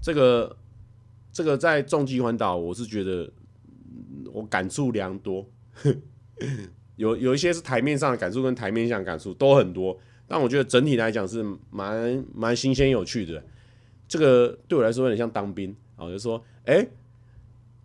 [0.00, 0.56] 这个
[1.30, 3.30] 这个在重机环岛，我是觉得
[4.32, 5.46] 我感触良多，
[6.96, 13.44] 有有一些是台面上的感触跟台面上的感触都很多，但我觉得整体来讲是蛮蛮新鲜有趣的。
[14.08, 16.88] 这个对我来说有点像当兵啊，就说，哎，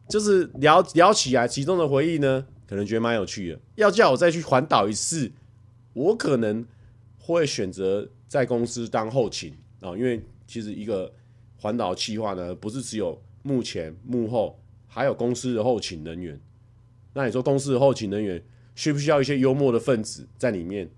[0.08, 2.46] 就是聊聊起来其中的回忆呢。
[2.74, 5.32] 可能觉得蛮有趣的，要叫我再去环岛一次，
[5.94, 6.66] 我可能
[7.20, 11.14] 会选择在公司当后勤啊，因为其实一个
[11.56, 16.42] 环岛企划呢，不是只有幕前幕后，还有公司的后勤人员。
[17.14, 20.90] 那你说公司的后勤人员需不需要一些幽默的分子在里面？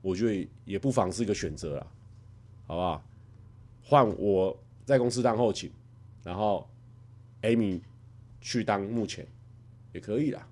[0.00, 1.86] 我觉得也不妨是一个选择啦，
[2.66, 3.08] 好不好？
[3.80, 5.70] 换我在公司当后勤，
[6.24, 6.68] 然后
[7.42, 7.80] Amy
[8.40, 9.24] 去当幕前
[9.92, 10.48] 也可以啦。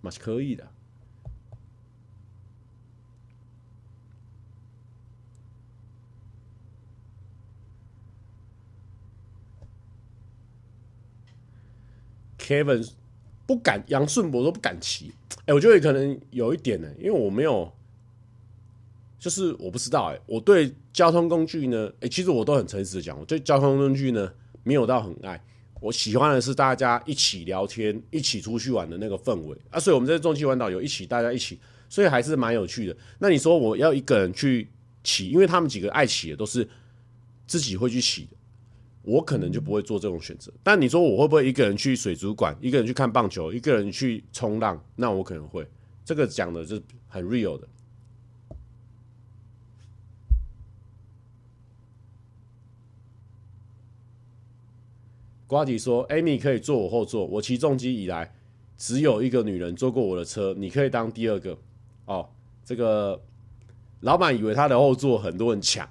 [0.00, 0.68] 嘛是可以的。
[12.38, 12.90] Kevin
[13.46, 15.12] 不敢，杨顺博都不敢骑。
[15.46, 17.72] 哎、我觉得可能有一点呢，因为我没有，
[19.18, 24.32] 就是我不知道哎、我对交通工具呢，哎、其实我都很诚实的讲，我对交通工具呢
[24.64, 25.40] 没有到很爱。
[25.80, 32.96] 我喜欢的是大家一起聊天、一起出去玩的那个氛围啊，所以我们这重机环岛有一起大家一起，所以还是蛮有趣的。
[33.18, 34.68] 那你说我要一个人去
[35.02, 36.68] 骑，因为他们几个爱骑的都是
[37.46, 38.36] 自己会去骑的，
[39.02, 40.52] 我可能就不会做这种选择。
[40.62, 44.78] 但你说我会不会一个人去水族馆，一个人去看棒球，一个人去冲浪？
[44.96, 45.66] 那我可能会。
[46.04, 47.66] 这个讲的是很 real 的。
[55.50, 58.32] 瓜迪说：“Amy 可以坐我后座，我骑重机以来
[58.78, 61.58] 只有一个女人坐过我的车，你可以当第二个。”
[62.06, 62.30] 哦，
[62.64, 63.20] 这个
[63.98, 65.84] 老板以为他的后座很多人抢，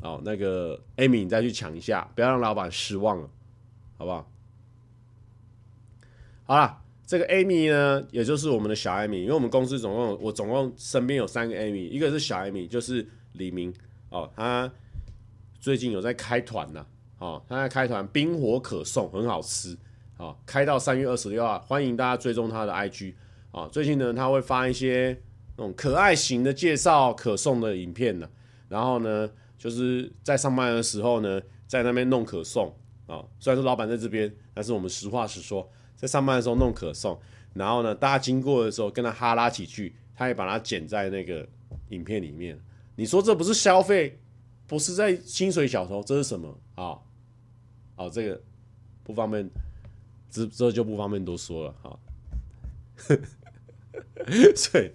[0.00, 3.30] 哦，那个 Amy 你再去抢一下，不要让老板失望了，
[3.96, 4.28] 好不好？
[6.42, 13.72] 好了，这个 Amy 呢，也就是我们的小 Amy，因为我们公司总共我总共身边有三个 Amy，一个是小 Amy，就是李明
[14.10, 14.68] 哦，他
[15.60, 16.84] 最近有在开团呢。
[17.18, 19.76] 哦，他在开团冰火可颂，很好吃。
[20.18, 23.14] 哦，开到三月二十六号，欢迎大家追踪他的 IG。
[23.50, 25.18] 哦，最近呢，他会发一些
[25.56, 28.28] 那种可爱型的介绍可颂的影片呢。
[28.68, 32.74] 然后呢，就是在上班的时候呢，在那边弄可颂。
[33.06, 37.18] 啊，虽然说老板在这边，但是我们实话实说，在上班的时候弄可颂。
[37.54, 41.46] 然后呢，大家经过的时候跟他哈拉几句，他也把它剪在那个
[41.90, 42.58] 影片里面。
[42.96, 44.18] 你说这不是消费？
[44.66, 46.02] 不是在薪水小偷？
[46.02, 46.98] 这是什么啊？
[47.96, 48.40] 好，这个
[49.02, 49.48] 不方便，
[50.30, 51.98] 这这就不方便多说了哈。
[54.54, 54.92] 所以，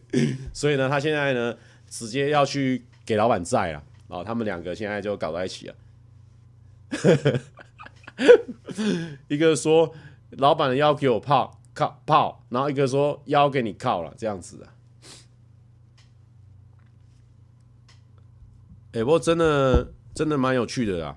[0.54, 4.24] 所以呢，他现在呢，直接要去给老板债了啊！
[4.24, 5.76] 他们两个现在就搞在一起了。
[9.28, 9.94] 一个说
[10.32, 14.74] 老板的腰给我泡靠泡，然后一个说腰给你靠了，这样子啊。
[18.94, 21.16] 哎、不过真的真的蛮有趣的啦。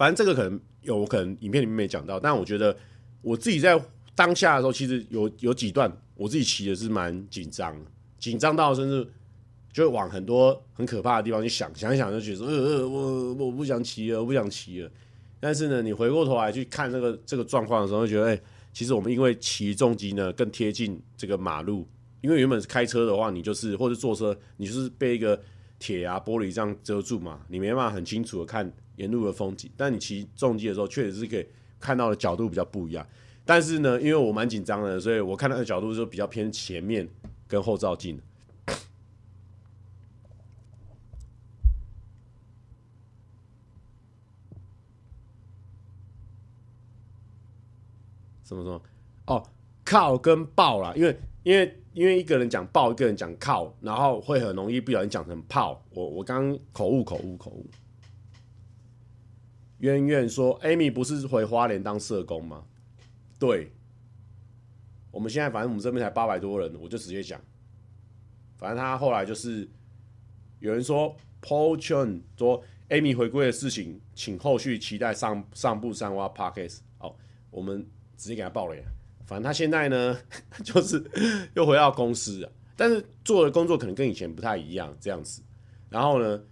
[0.00, 2.74] 反正这个可能有可能影片里面没讲到，但我觉得
[3.20, 3.78] 我自己在
[4.14, 7.76] 当下的时候，其实有有几段我自己骑的是蛮紧张，
[8.18, 9.06] 紧张到甚至
[9.70, 14.90] 就往很多很可怕的地方去想，想一想就觉得，呃呃，我我不想骑了，我不想骑了。
[15.38, 18.40] 但是呢，你回过头来去看这个这个状况的时候，会觉得，哎、
[18.72, 21.86] 其实我们因为骑重机呢更贴近这个马路，
[22.22, 25.38] 因为原本是开车的话，你就是或者坐车，你就是被一个
[25.78, 28.72] 铁啊玻璃这样遮住嘛，你没办法很清楚的看。
[29.00, 31.46] 沿路的风景，但你骑重机的时候，确实是可以
[31.80, 33.06] 看到的角度比较不一样。
[33.46, 37.08] 但是呢，因为我蛮紧张的，所以我看到的角度就比较偏前面
[37.48, 38.20] 跟后照镜。
[48.44, 48.82] 什么什么？
[49.26, 49.42] 哦，
[49.84, 55.82] 靠跟爆啦，因为因为因为一个人讲爆，一个人讲靠，然后会很容易不小心讲成炮。
[55.90, 57.66] 我我刚刚口误口误口误。
[59.80, 62.64] 渊渊说：“Amy 不是回花莲当社工吗？”
[63.38, 63.72] 对，
[65.10, 67.40] 我们现在反正我们这边才八百多人，我就直接讲。
[68.58, 69.66] 反正他后来就是
[70.58, 76.80] 有人说 Paul Chen 说 Amy 回归的事情，请后续期待上上部三挖 Podcast。
[76.98, 77.16] 好，
[77.50, 77.86] 我们
[78.18, 78.84] 直接给他爆雷。
[79.24, 80.18] 反正他现在呢，
[80.62, 81.02] 就是
[81.56, 85.40] 又回到公司了，但是做的工作可能跟以前不太一样，这样子。
[85.88, 86.42] 然后呢，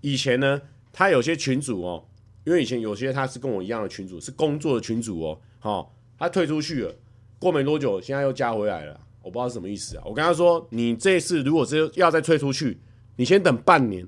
[0.00, 0.60] 以前呢，
[0.92, 2.08] 他有些群主哦。
[2.44, 6.94] 因为以前有些他是跟我一样的群主，是工作的群主哦，好，他退出去了，
[7.38, 10.02] 过没多久，现在又加回来了，我不知道是什么意思啊。
[10.04, 12.78] 我跟他说，你这次如果是要再退出去，
[13.16, 14.06] 你先等半年，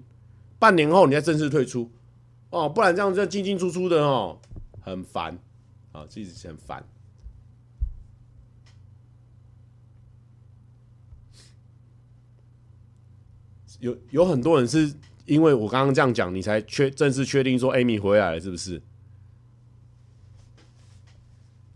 [0.59, 1.91] 半年后你再正式退出，
[2.51, 4.39] 哦，不然这样子进进出出的哦，
[4.81, 5.39] 很烦
[5.93, 6.87] 啊，自己很烦。
[13.81, 14.93] 有有很多人是。
[15.27, 18.81] 因为我刚刚这样讲，你才确正式确定说 Amy 回来了，是不是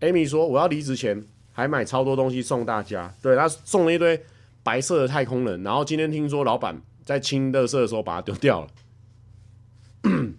[0.00, 4.24] ？Amy 说我要离职前还买超多东西送大家，对，他送了一堆
[4.62, 8.68] 白色的太空人，然后今天听说老板在清垃圾的时候把它丢掉了。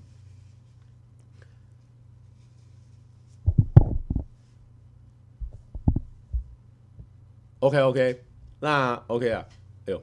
[7.60, 8.24] OK OK，
[8.60, 9.46] 那 OK 啊。
[9.86, 10.02] 哎呦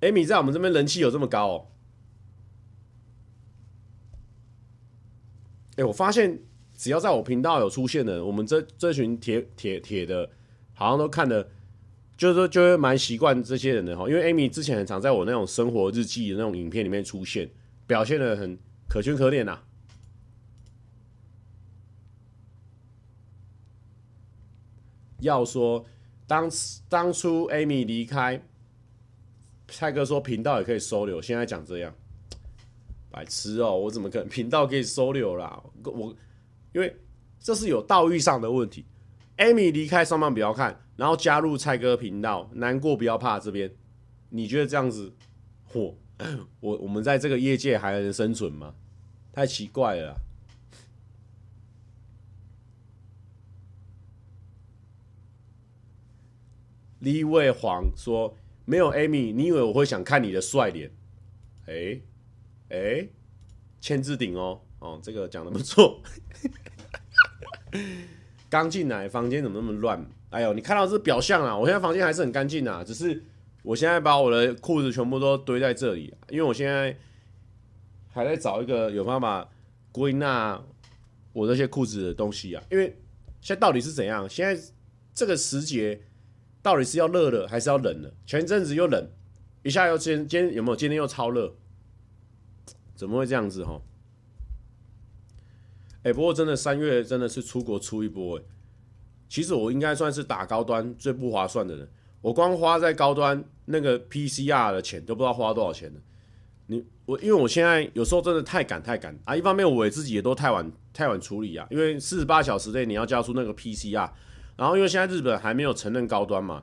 [0.00, 1.66] Amy 在我们这边人气有这么高哦？
[5.76, 6.40] 哎，我发现
[6.76, 10.30] 只要在我频道有出现的，我们这这群铁铁铁的，
[10.72, 11.48] 好像都看的，
[12.16, 14.08] 就是说就会蛮习惯这些人的哈。
[14.08, 17.50] 因为 Amy 之前很常在我那种生活日记的那种影片里面出现，
[17.86, 18.58] 表现的很
[18.88, 19.60] 可圈可点呐。
[25.20, 25.84] 要说
[26.26, 26.50] 当
[26.88, 28.42] 当初 Amy 离开。
[29.70, 31.94] 蔡哥说频道也可以收留，现在讲这样，
[33.10, 33.76] 白痴哦！
[33.76, 35.62] 我怎么可能频道可以收留啦？
[35.84, 36.14] 我
[36.72, 36.94] 因为
[37.38, 38.84] 这是有道义上的问题。
[39.38, 43.38] Amy 离开上班不要看，然后加入蔡哥频道，难过不要怕。
[43.40, 43.70] 这边
[44.28, 45.12] 你觉得这样子，
[45.72, 45.94] 嚯，
[46.60, 48.74] 我我们在这个业界还能生存吗？
[49.32, 50.16] 太奇怪了。
[56.98, 58.34] 李卫煌说。
[58.64, 60.90] 没有 Amy，你以为我会想看你的帅脸？
[61.66, 62.00] 哎
[62.68, 63.08] 哎
[63.80, 66.02] 千字顶哦，哦，这个讲的不错。
[68.50, 70.04] 刚进来，房间怎么那么乱？
[70.30, 71.56] 哎呦，你看到这表象啊？
[71.56, 73.22] 我现在房间还是很干净啊，只是
[73.62, 76.96] 我现在把我的裤子全部都堆在这里，因为我现在
[78.08, 79.48] 还在找一个有办法
[79.92, 80.60] 归纳
[81.32, 82.62] 我这些裤子的东西啊。
[82.70, 82.86] 因为
[83.40, 84.28] 现在到底是怎样？
[84.28, 84.60] 现在
[85.14, 86.00] 这个时节
[86.62, 88.12] 到底是要热了还是要冷了？
[88.26, 89.10] 前阵子又冷，
[89.62, 90.76] 一下又今天今有没有？
[90.76, 91.54] 今天又超热。
[92.94, 93.80] 怎么会这样子哈？
[96.02, 98.42] 哎，不过真的三月真的是出国出一波哎。
[99.28, 101.88] 其实我应该算是打高端最不划算的人，
[102.20, 106.00] 我光花在高端那个 PCR 的钱都不知道花多少钱了。
[106.66, 114.10] 你我因为我现在有时候真的太赶太赶啊，一方面我自己也都太晚太晚处理啊，因为四十八小时内你要交出那个 PCR，
[114.56, 116.62] 然后因为现在日本还没有承认高端嘛，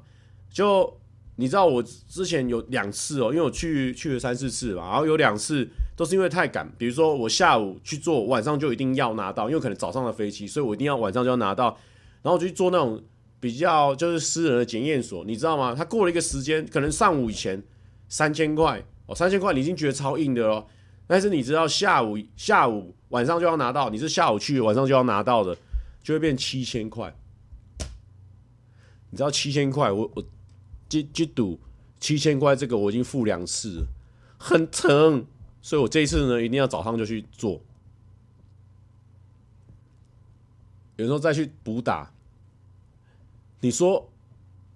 [0.49, 0.97] 就。
[1.39, 11.65] 你知道我之前有两次哦，因为我去去了三四次嘛，然后有两次都是因为太赶，比如说我下午去做，晚上就一定要拿到，因为可能早上的飞机，所以我一定要晚上就要拿到，
[12.23, 12.99] 然后我就去做那种
[13.39, 15.75] 比较就是私人的检验所，你知道吗？
[15.77, 17.61] 他过了一个时间，可能上午以前
[18.09, 20.65] 三千块哦，三千块你已经觉得超硬的了，
[21.05, 25.55] 但是你知道下午下午晚上就要拿到，你是下午去晚上就要拿到的，
[26.01, 27.15] 就会变七千块。
[29.09, 30.23] 你知道七千块，我我。
[30.89, 31.59] 就就赌
[31.99, 33.87] 七千块，这个我已经付两次了，
[34.37, 35.25] 很疼，
[35.61, 37.61] 所以我这一次呢，一定要早上就去做。
[40.95, 42.13] 有时候再去补打。
[43.59, 44.09] 你说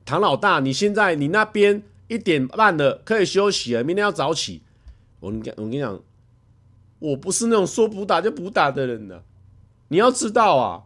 [0.03, 4.63] 唐老大，你现在你那边一点半了，可以休息了，明天要早起。
[5.21, 5.97] 我跟我跟你讲，
[6.99, 9.23] 我不是那种说补打就补打的人呢。
[9.87, 10.83] 你要知道啊，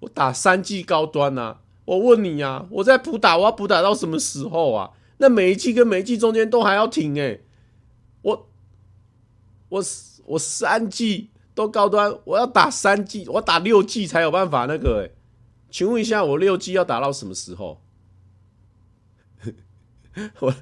[0.00, 1.60] 我打三季高端啊。
[1.84, 4.90] 我问你呀、啊，我在补打，我要补打到什么时候啊？
[5.18, 7.38] 那每一季跟每一季中间都还要停哎、
[8.22, 8.50] 我
[9.68, 9.82] 我
[10.26, 15.14] 我三季都高端，我要打三季，我打六季才有办法那个哎、欸。
[15.70, 17.82] 请问一下，我六季要打到什么时候？
[20.40, 20.54] 我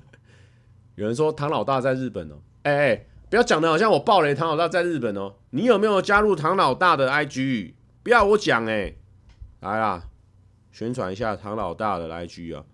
[0.97, 7.75] 有人说唐老大在日本哦、喔，哎、哎，不要讲的好像我爆雷唐老大在日本哦、你有没有加入唐老大的 IG？
[8.03, 8.99] 不要我讲哎、欸，
[9.61, 10.09] 来啦。
[10.73, 12.65] 宣传一下唐老大的 IG 啊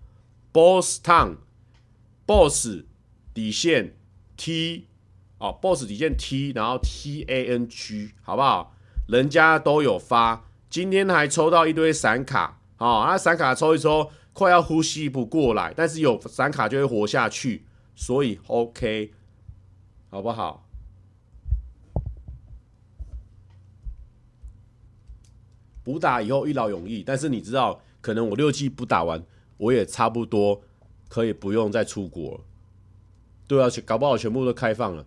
[0.52, 2.84] ，Boss Tang，Boss
[3.34, 3.96] 底线
[4.36, 4.86] T
[5.38, 8.72] 哦，Boss 底线 T，然后 T A N G，好不好？
[9.08, 19.12] 人家都有发，今天还抽到一堆闪卡，哦，那闪卡抽一抽，快要呼吸不过来，但是有闪卡就会活下去，所以 OK，
[20.10, 20.64] 好不好？
[25.82, 27.80] 补打以后一劳永逸，但是你知道。
[28.00, 29.22] 可能我六季不打完，
[29.56, 30.62] 我也差不多
[31.08, 32.40] 可以不用再出国。
[33.46, 35.06] 对啊，搞不好全部都开放了。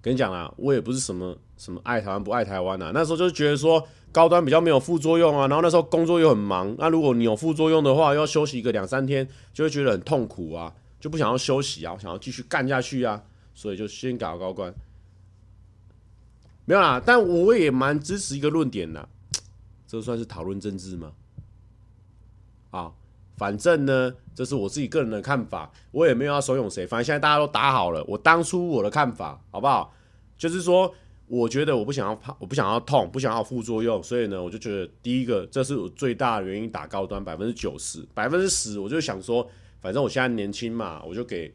[0.00, 2.92] 跟你讲啊，我也不是什么什么爱台湾不爱台湾啊。
[2.94, 6.72] 那时候就觉得说高端比较没有副作用啊，然后那时候工作又很忙。
[6.78, 14.72] 那如果你有副作用的话，要休息一个两三天，就会觉得很痛苦啊，就不想要休息啊，我想要继续干下去啊，所以就先搞高端。
[16.64, 19.08] 没有啦，但我也蛮支持一个论点的。
[19.86, 21.12] 这算是讨论政治吗？
[22.70, 22.92] 啊，
[23.36, 26.86] 反正呢，这是我自己个人的看法，我也没有要怂恿谁。
[26.86, 29.94] 反正现在大家都打好了，我当初我的看法，好不好？
[30.36, 30.92] 就是说，
[31.26, 39.48] 我觉得我不想要怕，我不想要痛，不想要副作用，所以呢，我就觉得第一个，这是我最大的原因，打高端百分之九十，百分之十，我就想说，
[39.80, 41.54] 反正我现在年轻嘛，我就给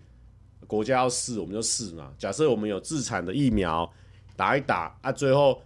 [0.65, 2.13] 国家要试，我们就试嘛。
[2.17, 3.91] 假设我们有自产的疫苗，
[4.35, 5.61] 打一打啊，最后。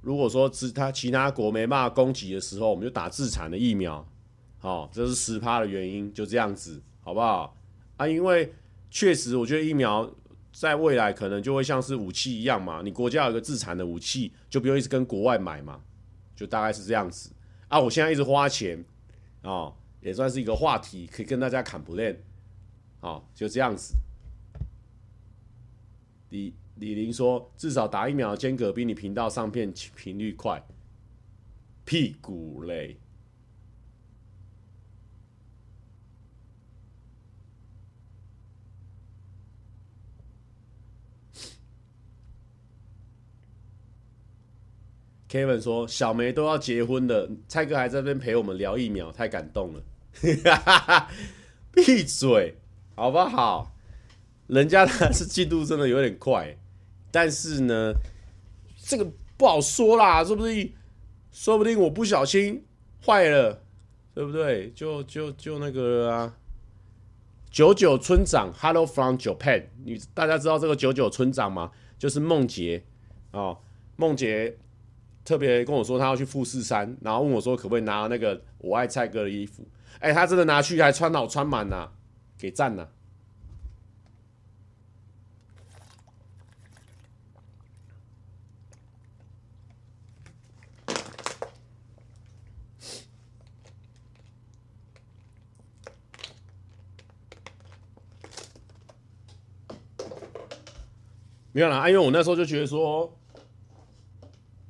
[0.00, 4.06] 如果说其他其他国没办法供给的时候，我们就打自产的疫苗，
[4.58, 7.54] 好，这是十趴的原因，就这样子，好不好？
[7.98, 8.52] 啊，因为
[8.90, 10.10] 确实，我觉得疫苗
[10.52, 15.80] 在未来可能就会像是武器一样嘛，你国家有个自产的武器，就不用一直跟国外买嘛，
[16.34, 17.30] 就大概是这样子。
[17.68, 18.82] 啊，我现在一直花钱，
[19.42, 22.22] 哦，也算是一个话题，可以跟大家砍不练，
[23.00, 23.94] 好，就这样子。
[26.30, 26.54] 第。
[26.80, 30.66] 李林说：“至少打疫苗间隔比你频道上片频率快。”
[31.84, 32.96] 屁股嘞
[45.28, 49.82] ！Kevin 说：“小梅都要结婚了，蔡哥还在这边陪我们聊疫苗，太感动了。
[51.72, 52.56] ”闭嘴，
[52.94, 53.76] 好不好？
[54.46, 56.56] 人家他是进度真的有点快。
[57.10, 57.94] 但是呢，
[58.82, 59.06] 这个
[59.36, 60.72] 不好说啦，说不定，
[61.32, 62.64] 说不定我不小心
[63.04, 63.62] 坏了，
[64.14, 64.70] 对不对？
[64.70, 66.36] 就就就那个啊，
[67.50, 69.64] 九九村长，Hello from Japan。
[69.84, 71.70] 你大家知道这个九九村长吗？
[71.98, 72.82] 就是梦洁
[73.32, 73.58] 哦，
[73.96, 74.56] 梦洁
[75.24, 79.66] 特别跟我说他要去富士山，然后问我说可不可以拿那个我爱蔡哥的衣服。
[79.98, 81.88] 哎，他真的拿去还穿好穿满呐，
[82.38, 82.88] 给赞呐。
[101.52, 103.12] 没有啦，因为我那时候就觉得说，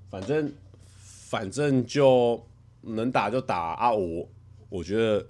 [0.08, 0.50] 反正
[0.92, 2.42] 反正就
[2.80, 4.26] 能打就打啊，我
[4.70, 5.26] 我觉得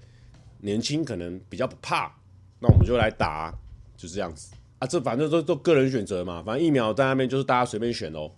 [0.61, 2.14] 年轻可能比较不怕，
[2.61, 3.53] 那我们就来打，
[3.96, 8.30] 就这样子啊，这反正都都个人选择嘛，反正疫苗在那边就是大家随便选哦。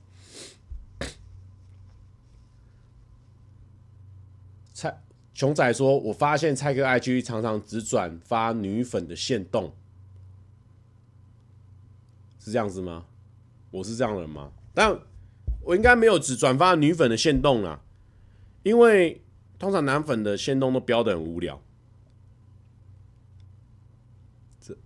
[4.72, 5.02] 蔡
[5.34, 9.70] 熊仔说，我发现蔡哥 IG 常常只转发女粉的限动。
[12.44, 13.04] 是这样子吗？
[13.70, 14.50] 我是这样的人吗？
[14.74, 14.98] 但
[15.62, 17.80] 我应该没有只转发女粉的限动啦，
[18.64, 19.22] 因为
[19.60, 21.62] 通常男粉的限动都标的很无聊。
[24.60, 24.76] 这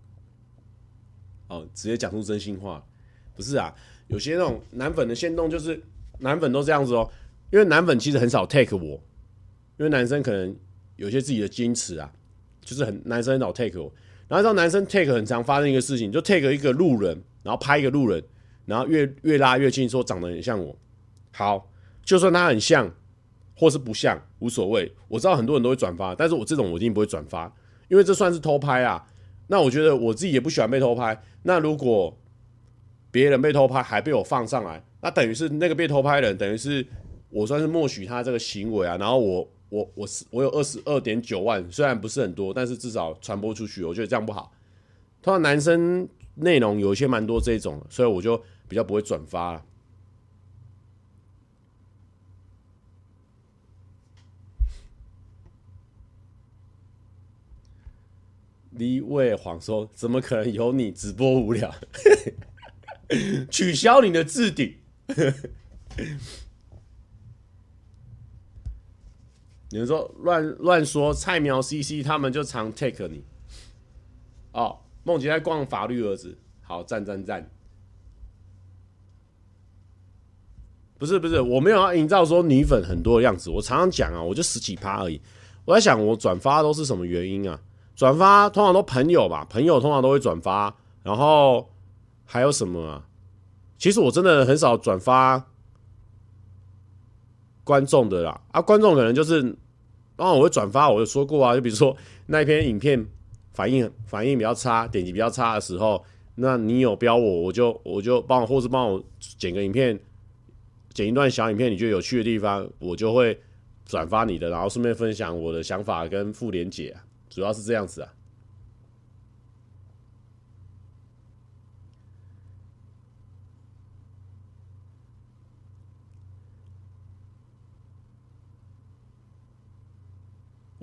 [1.49, 2.87] 哦，直接讲出真心话，
[3.35, 3.75] 不是啊？
[4.09, 5.83] 有些那种男粉的限动就是
[6.19, 7.11] 男粉都这样子哦，
[7.51, 9.03] 因为男粉其实很少 take 我，
[9.79, 10.55] 因为男生可能
[10.97, 12.13] 有些自己的矜持啊，
[12.61, 13.91] 就是很男生很少 take 我，
[14.29, 17.23] 然后让男生 take 很常发生一个事情，就 take 一个路人。
[17.47, 18.20] 然后拍一个路人，
[18.64, 20.76] 然后越越拉越近，说长得很像我。
[21.32, 21.70] 好，
[22.03, 22.92] 就算他很像，
[23.55, 24.92] 或是不像，无所谓。
[25.07, 27.55] 我知道很多人都会转发，但是我这种我一定不会转发，
[27.86, 29.07] 因为这算是偷拍啊。
[29.47, 31.22] 那我觉得我自己也不喜欢被偷拍。
[31.44, 32.18] 那如果
[33.12, 36.84] 别人被偷拍还被我放上来，那等于是那个被偷拍的人，等于是
[37.30, 38.97] 我算是默许他这个行为啊。
[38.97, 44.53] 然后我我我是我有二十二点九万，虽然不是很多，但是至少传播出去，我觉得这样不好。
[45.22, 46.09] 通常男生。
[46.37, 49.64] 内容有一些蛮多这种，所以我就比较不会转发了。
[58.70, 61.74] 李伟谎说：“怎么可能有你直播无聊？
[63.51, 64.76] 取消你的置顶。
[69.70, 73.24] ”你们说乱乱说，菜苗 CC 他们就常 take 你
[74.53, 74.78] 哦。
[75.07, 77.49] 梦洁在逛法律儿子，好赞赞赞！
[80.99, 83.49] 不是不是，我没有要营造说女粉很多的样子。
[83.49, 85.21] 我常常讲啊，我就十几趴而已。
[85.65, 87.61] 我在想，我转发都是什么原因啊？
[87.95, 90.77] 转发通常都朋友吧，朋友通常都会转发。
[91.05, 91.71] 然后
[92.25, 93.07] 还有什么啊？
[93.79, 95.47] 其实我真的很少转发
[97.63, 98.41] 观众的啦。
[98.51, 99.41] 啊，观众可能就是，
[100.17, 100.91] 当然我会转发。
[100.91, 101.97] 我有说过啊，就比如说
[102.27, 103.07] 那一篇影片。
[103.57, 106.05] 反应反应比较差，点击比较差的时候，
[106.35, 109.99] 那你有标我，我就我就帮我，或是帮我剪个影片，
[110.93, 113.41] 剪一段小影片，你觉得有趣的地方，我就会
[113.87, 117.01] 转发你的，然后顺便分享我的想法跟复联解啊，
[117.31, 118.13] 主要是这样子啊。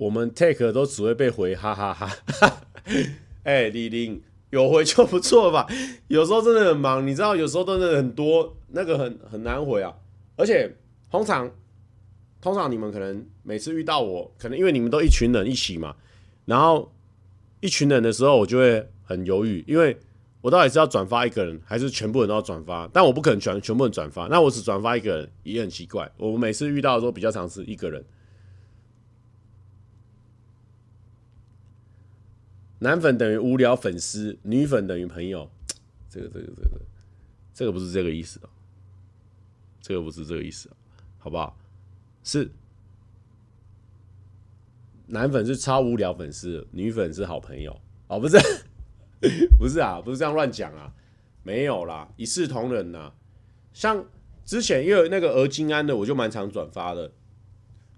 [0.04, 2.60] 我们 take 都只会被回哈哈哈，哈。
[3.42, 5.66] 哎、李玲有回就不错吧？
[6.08, 9.94] 有时候真的很忙，你知道，有时候真的很多，那个很很难回啊。
[10.36, 10.70] 而且
[11.10, 11.50] 通常
[12.42, 15.96] 通常你们可能每次遇到我，可能因为你们都一群人一起嘛，
[16.44, 16.92] 然后
[17.60, 19.96] 一群人的时候，我就会很犹豫，因为
[20.42, 22.86] 我到底是要转发一个人，还是全部人都要转发？
[22.92, 26.10] 但我不可能全全部人转发，那我只转发一个人也很奇怪。
[26.18, 28.04] 我每次遇到的时候，比较常是一个人。
[32.80, 35.50] 男粉等于无聊粉丝，女粉等于朋友，
[36.10, 36.80] 这个这个这个
[37.54, 38.48] 这个不是这个意思哦，
[39.80, 40.68] 这个不是这个意思，
[41.18, 41.58] 好不好？
[42.22, 42.50] 是。
[45.06, 47.78] 男粉是超无聊粉丝，女粉是好朋友。
[48.08, 48.38] 哦，不是，
[49.58, 50.92] 不是啊，不是这样乱讲啊，
[51.42, 53.12] 没有啦，一视同仁呐。
[53.74, 54.04] 像
[54.46, 57.12] 之前因为那个鹅金安的，我就蛮常转发的。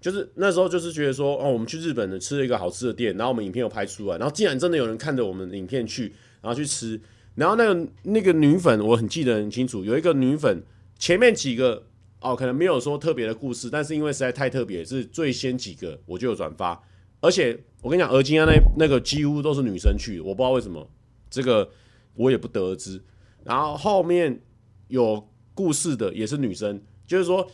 [0.06, 7.00] 就是那时候，就是觉得说，哦，我们去日本的吃了一个好吃的店，然后我们影片又拍出来，然后竟然真的有人看着我们影片去，然后去吃，
[7.34, 10.62] 然后那个那个女粉，我很记得很清楚，有一个女粉，
[10.96, 11.82] 前面几个
[12.20, 16.80] 哦，可能没有说特别的故事，但是因为实在太特别，是最先几个我就有转发，
[17.20, 20.88] 而且我跟你讲，而今天那那个几乎都是女生去，我不知道为什么，
[21.28, 21.68] 这个
[22.14, 23.02] 我也不得而知，
[23.42, 24.40] 然后后面
[24.86, 27.44] 有故事的也是女生，就是说。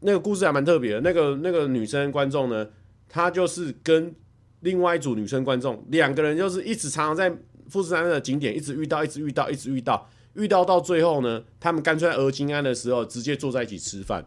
[0.00, 2.68] 那个故事还蛮特别的，那个那个女生观众呢，
[3.08, 4.14] 她就是跟
[4.60, 7.34] 另外一组女生观众，两个人就是一直常常在
[7.68, 14.24] 富士山的景点一直遇到，一直遇到，一直遇到，遇到到最后呢，他们干脆在鹅金安的时候直接坐在一起吃饭。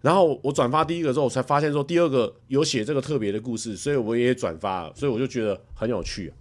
[0.00, 6.32] 然后我转发第一个之后，我才发现说第二个有写这个特别的故事，所以我也转发了，所以我就觉得很有趣。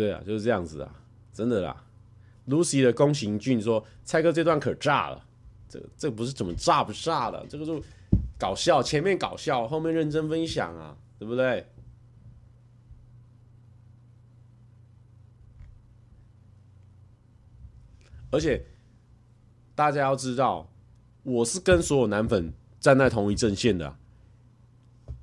[0.00, 0.90] 对啊，就是这样子啊，
[1.30, 1.84] 真的啦。
[2.48, 5.22] Lucy 的宫行俊说：“蔡哥这段可炸了，
[5.68, 7.78] 这这不是怎么炸不炸的，这个就
[8.38, 11.66] 搞笑，前面搞笑，后面认真分享啊，对不对？”
[18.30, 18.64] 而且
[19.74, 20.72] 大家要知道，
[21.24, 23.94] 我是跟所有男粉站在同一阵线的，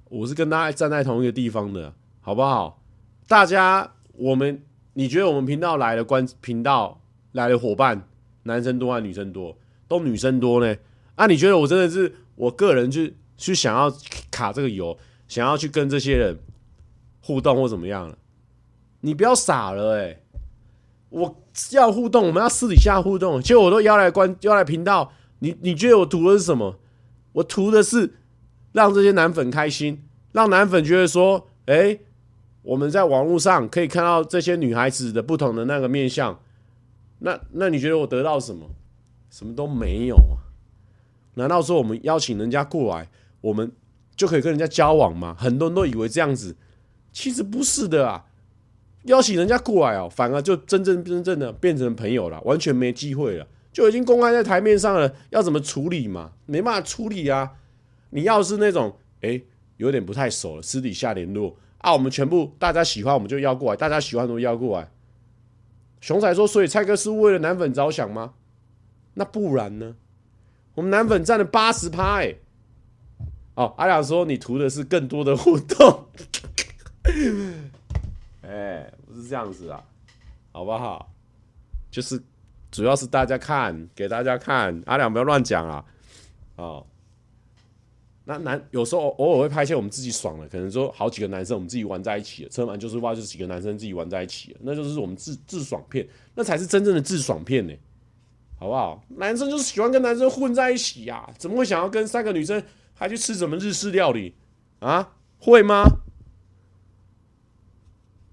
[0.03, 2.83] 我是跟大家站在同一个地方的，好不好？
[3.27, 4.63] 大家，我们
[4.97, 6.99] 你觉得我们频道来的观频道？
[7.33, 8.07] 来的伙伴，
[8.43, 9.55] 男生多还是女生多？
[9.87, 10.75] 都女生多呢。
[11.13, 13.95] 啊，你觉得我真的是我个人去去想要
[14.31, 16.39] 卡这个油，想要去跟这些人
[17.21, 18.17] 互动或怎么样了？
[19.01, 20.19] 你不要傻了哎、
[21.09, 21.43] 我
[21.73, 23.39] 要互动，我们要私底下互动。
[23.39, 26.79] 结果我都邀来关邀来频道，你你觉得我图的是什么？
[27.33, 28.15] 我图的是
[28.71, 31.99] 让这些男粉开心，让男粉觉得说，哎、
[32.67, 36.37] 我们在网络上可以看到这些女孩子的不同的那个面相。
[37.19, 38.69] 那那你觉得我得到什么？
[39.29, 40.51] 什么都没有啊？
[41.35, 43.09] 难道说我们邀请人家过来，
[43.39, 43.71] 我们
[44.17, 45.33] 就可以跟人家交往吗？
[45.39, 46.57] 很多人都以为这样子，
[47.13, 48.25] 其实不是的啊！
[49.03, 55.15] 邀请人家过来哦，反而就真正真正的变成朋友了，完全没机会了，就已经公开在台面上了。
[55.29, 56.33] 要怎么处理嘛？
[56.45, 57.53] 没办法处理啊！
[58.09, 59.41] 你要是那种哎，
[59.77, 64.89] 有点不太熟了，私底下联络啊，我们全部大家喜欢我们就要过来，大家喜欢都邀过来。
[66.01, 68.33] 熊仔说：“所以蔡哥是为了男粉着想吗？
[69.15, 69.95] 那不然呢？
[70.75, 72.35] 我们男粉占了八十趴哎。
[73.55, 76.05] 哦，阿良说你图的是更多的互动，
[78.41, 79.83] 哎，不是这样子啊，
[80.51, 81.11] 好不好？
[81.89, 82.21] 就是
[82.69, 84.81] 主要是大家看，给大家看。
[84.85, 85.85] 阿良不要乱讲啊，
[86.57, 86.85] 哦。”
[88.29, 96.05] 那男有时候偶尔会拍一些我们自己爽的，可能说好几个男生我们自己玩在一起了，车满就是哇就是几个男生自己玩在一起，那就是我们自自爽片，
[96.35, 97.73] 那才是真正的自爽片呢，
[98.59, 99.01] 好不好？
[99.15, 102.61] 男生就是喜欢跟男生混在一起呀，怎么会想要跟三个女生
[102.93, 104.35] 还去吃什么日式料理
[104.79, 105.13] 啊？
[105.39, 105.85] 会吗？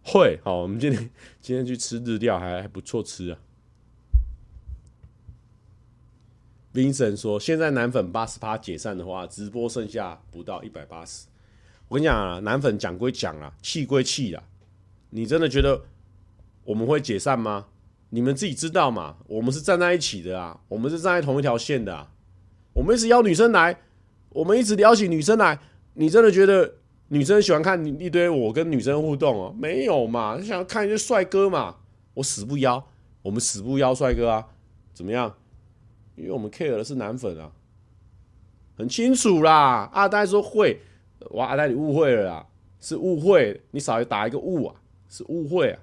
[0.03, 3.39] 会，好，我们今天今天去吃日料还还不错吃啊。
[6.75, 11.27] Vincent 说：“现在男粉八十趴解散的话，直播剩下不到一百八十。
[11.87, 14.43] 我跟你讲啊，男粉讲归讲啊，气归气啊。
[15.11, 15.81] 你真的觉得
[16.65, 17.67] 我们会解散吗？
[18.11, 19.19] 你们自己知道嘛。
[19.29, 22.11] 我们是站在一起的啊，我们是站在同一条线的啊。
[22.73, 23.81] 我们一直邀女生来，
[24.31, 25.57] 我们一直邀请女生来。
[25.93, 26.75] 你真的觉得
[27.07, 29.55] 女生喜欢看一堆我跟女生互动哦？
[29.57, 31.77] 没有嘛，想要看一些帅哥嘛。
[32.15, 32.85] 我死不邀，
[33.23, 34.49] 我们死不邀帅哥啊。
[34.93, 35.33] 怎么样？”
[36.17, 37.53] 因为我们 care 的是男粉啊，
[38.77, 39.89] 很清楚啦。
[39.93, 40.81] 阿呆说会，
[41.31, 42.47] 哇，阿呆你误会了啦，
[42.81, 45.81] 是误会，你少打一个误啊，是误会啊，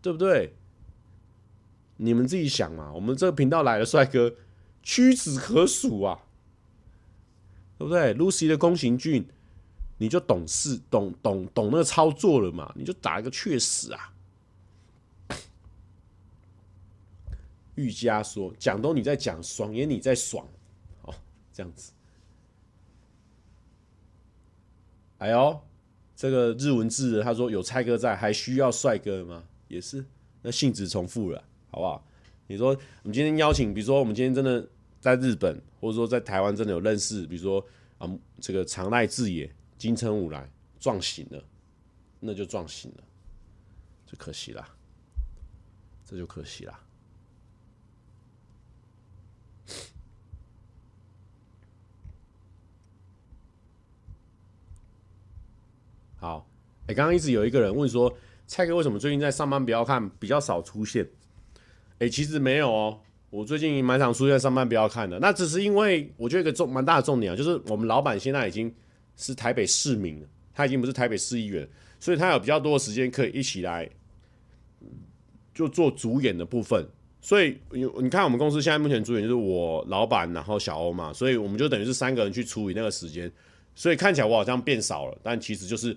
[0.00, 0.54] 对不对？
[1.98, 4.34] 你们自己想嘛，我们这个频道来的帅哥
[4.82, 6.22] 屈指可数啊，
[7.76, 9.28] 对不对？Lucy 的宫行俊，
[9.98, 14.14] 你就懂事，懂懂懂那个操作了嘛，你就打一个确实啊。
[17.76, 20.46] 玉佳说：“讲都你在讲，爽也你在爽，
[21.02, 21.14] 哦，
[21.52, 21.92] 这样子。
[25.18, 25.60] 哎呦，
[26.16, 29.44] 这个日文字他说有蔡哥在，还需要帅哥吗？
[29.68, 30.04] 也是，
[30.42, 32.04] 那性质重复了，好不好？
[32.48, 34.68] 你说我们今天邀请，比如说我们今天真的
[35.00, 37.60] 在日本，或者说在台湾真的有认识，比如说
[37.98, 41.44] 啊、嗯，这个长濑智也、金城武来撞醒了，
[42.18, 43.04] 那就撞醒了，
[44.06, 44.68] 就可惜了，
[46.04, 46.80] 这就可惜了。”
[56.20, 56.46] 好，
[56.86, 58.14] 哎、刚刚一直有一个人问说，
[58.46, 61.08] 蔡哥为什么最近在上班不要看比较少出现？
[61.98, 63.00] 哎、其实没有哦，
[63.30, 65.18] 我最近蛮常出现在上班不要看的。
[65.18, 68.70] 那只是因为我觉得一个重蛮大的重点啊，就是我们老板现在已经
[69.16, 71.66] 是台北市民了，他已经不是台北市议员，
[71.98, 73.88] 所以他有比较多的时间可以一起来
[75.54, 76.86] 就做主演的部分。
[77.22, 83.32] 所以你你看，我们公司现在目前主演就是我老板，然后小欧嘛，所以我们就等于是三个人去处理那个时间，
[83.74, 85.96] 所以看起来我好像变少了，但其实就是。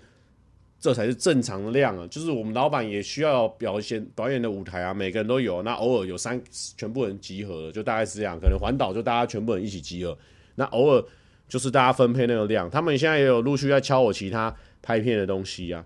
[0.83, 2.05] 这才是正常的量啊。
[2.07, 5.61] 就是我们老板也需要表现表演的舞台啊，每个人都有。
[5.61, 6.41] 那偶尔有三
[6.75, 8.37] 全部人集合了，就大概是这样。
[8.37, 10.17] 可能环岛就大家全部人一起集合。
[10.55, 11.01] 那偶尔
[11.47, 12.69] 就是大家分配那个量。
[12.69, 15.85] 他们现在也有陆续在敲我其他拍片的东西啊。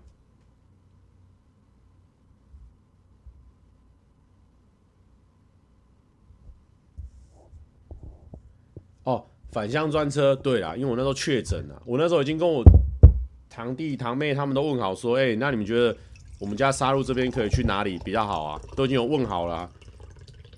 [9.04, 12.64] 哦，返乡专车，对啦，因为我那时候确诊了，我那时候已经跟我
[13.50, 15.96] 堂弟堂妹他们都问好，说，哎、那你们觉得
[16.38, 18.60] 我们家沙鹿这边可以去哪里比较好啊？
[18.76, 19.70] 都已经有问好了、啊，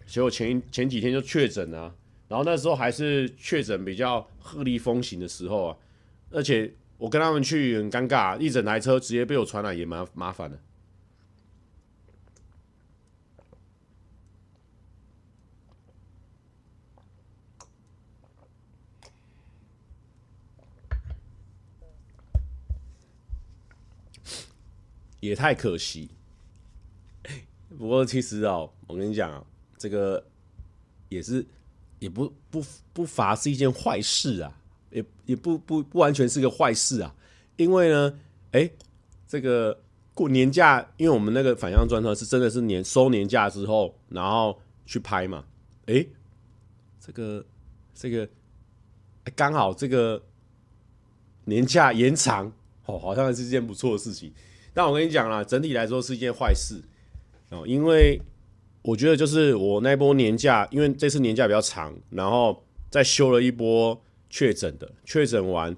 [0.06, 1.94] 结果前前几天就确诊了，
[2.28, 5.76] 然后那时候还是确诊比较鹤立风行的时候啊，
[6.30, 10.58] 而且我跟他们去很尴尬，一整台车直接被我传染，也蛮麻烦的。
[25.20, 26.10] 也太可惜。
[27.78, 29.44] 不过其实哦，我跟你讲啊，
[29.78, 30.22] 这个
[31.08, 31.46] 也是
[31.98, 34.60] 也不不不乏是一件坏事啊，
[34.90, 37.14] 也也不不不完全是个坏事啊。
[37.56, 38.18] 因为呢，
[38.52, 38.68] 哎，
[39.28, 39.78] 这个
[40.14, 45.44] 过年假，因为我们那个返乡专车是真的是年收年假之后，然后去拍嘛。
[45.86, 46.04] 哎，
[46.98, 47.44] 这个
[47.94, 48.28] 这个
[49.36, 50.22] 刚好这个
[51.44, 52.52] 年假延长，
[52.86, 54.32] 哦，好像是一件不错的事情。
[54.72, 56.80] 但我跟你讲啦，整体来说是一件坏事
[57.50, 58.20] 哦，因为
[58.82, 65.76] 我觉得就是我那波年假，因为这次年假比较长，然后再休了一波确诊的，确诊完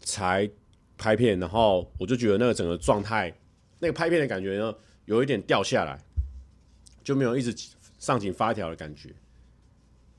[0.00, 0.48] 才
[0.96, 3.32] 拍片，然后我就觉得那个整个状态，
[3.78, 4.74] 那个拍片的感觉呢，
[5.06, 5.98] 有一点掉下来，
[7.02, 7.54] 就没有一直
[7.98, 9.10] 上紧发条的感觉。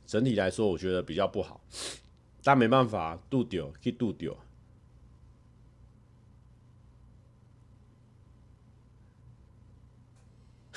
[0.06, 1.62] 整体来说，我觉得比较不好，
[2.44, 4.36] 但没办法，度丢可以度丢。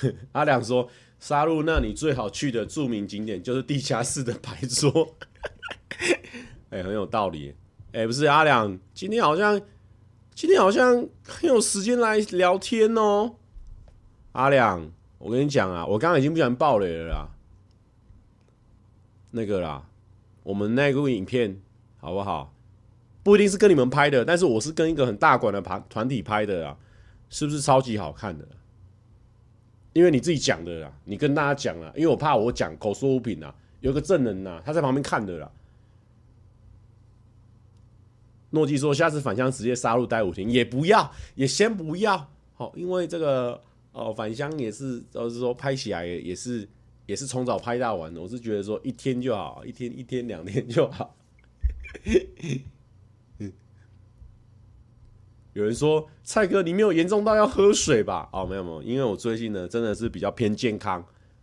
[0.33, 0.89] 阿良说
[1.19, 5.15] ：“沙鹿，那你最好去的著名景点就是地下室的牌桌。
[6.71, 7.55] ”哎、很有道理。
[7.91, 9.61] 哎、不是阿良，今天好像
[10.33, 13.35] 今天好像很有时间来聊天哦。
[14.31, 17.29] 阿良，我跟你讲啊，我刚刚已经不想爆雷了啦。
[19.31, 19.87] 那个啦，
[20.43, 21.61] 我们那部影片
[21.99, 22.53] 好不好？
[23.21, 26.77] 不一定是跟你们拍的，但是我是跟一个很大馆的团团体拍的啊，
[27.29, 28.45] 是不是超级好看的？
[29.93, 35.51] 因为你自己讲的啦，你跟大家讲啦，因为我怕我讲口说无凭呐，有个证人呐，他在旁边看的啦。
[38.49, 43.59] 诺基说下次返乡直接杀入待五天，也不要，也先不要，好，因为这个
[43.91, 46.67] 哦返乡也是，就是说拍起来也是
[47.05, 51.15] 也是从早拍到晚，我是觉得说一天就好，一天一天两天就好。
[55.53, 60.99] 有人说：“蔡哥，你没有严重到要喝水吧？”哦，没有没有，因为我最近呢真的是比较偏健康，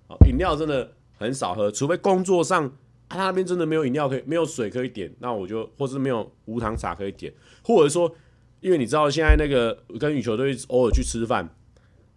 [0.08, 2.70] 哦，饮料真的很少喝，除非工作上
[3.08, 7.32] 他那边真的没有饮料可以，没有水可以点，那我就或是没有无糖茶可以点，
[7.62, 8.12] 或者说，
[8.61, 11.44] 因为你知道现在那个跟羽球队偶尔去吃饭，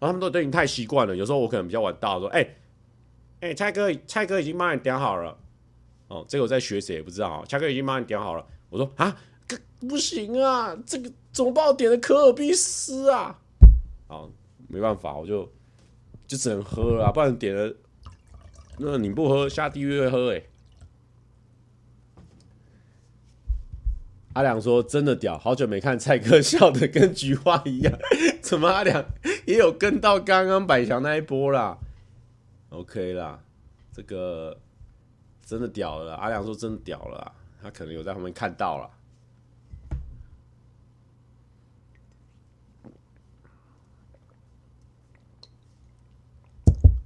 [0.00, 5.36] 后他们都对你太习惯了，有时候我可能比较晚到，说：“哎、欸，哎、蔡哥，蔡哥已经帮你点好了。”
[6.08, 8.44] 哦，这个我在学谁也不知道，蔡哥已经帮你点好了。
[8.68, 9.16] 我说：“啊。”
[9.86, 13.40] 不行啊，这个怎么帮我点的可尔必思啊？
[14.06, 14.22] 啊，
[14.68, 15.52] 没办法，我就
[16.28, 17.74] 就只能喝了，不然点了，
[18.78, 20.42] 那你不喝下地狱会喝哎、
[24.34, 27.92] 阿良说真的屌，好久没看蔡哥笑的跟菊花一样，
[28.40, 29.04] 怎么阿良
[29.44, 31.78] 也有跟到刚刚百强那一波啦
[32.70, 33.42] ？OK 啦，
[33.92, 34.56] 这个
[35.44, 38.88] 真的屌了，阿良说真的屌了，他可能有在旁边看到了。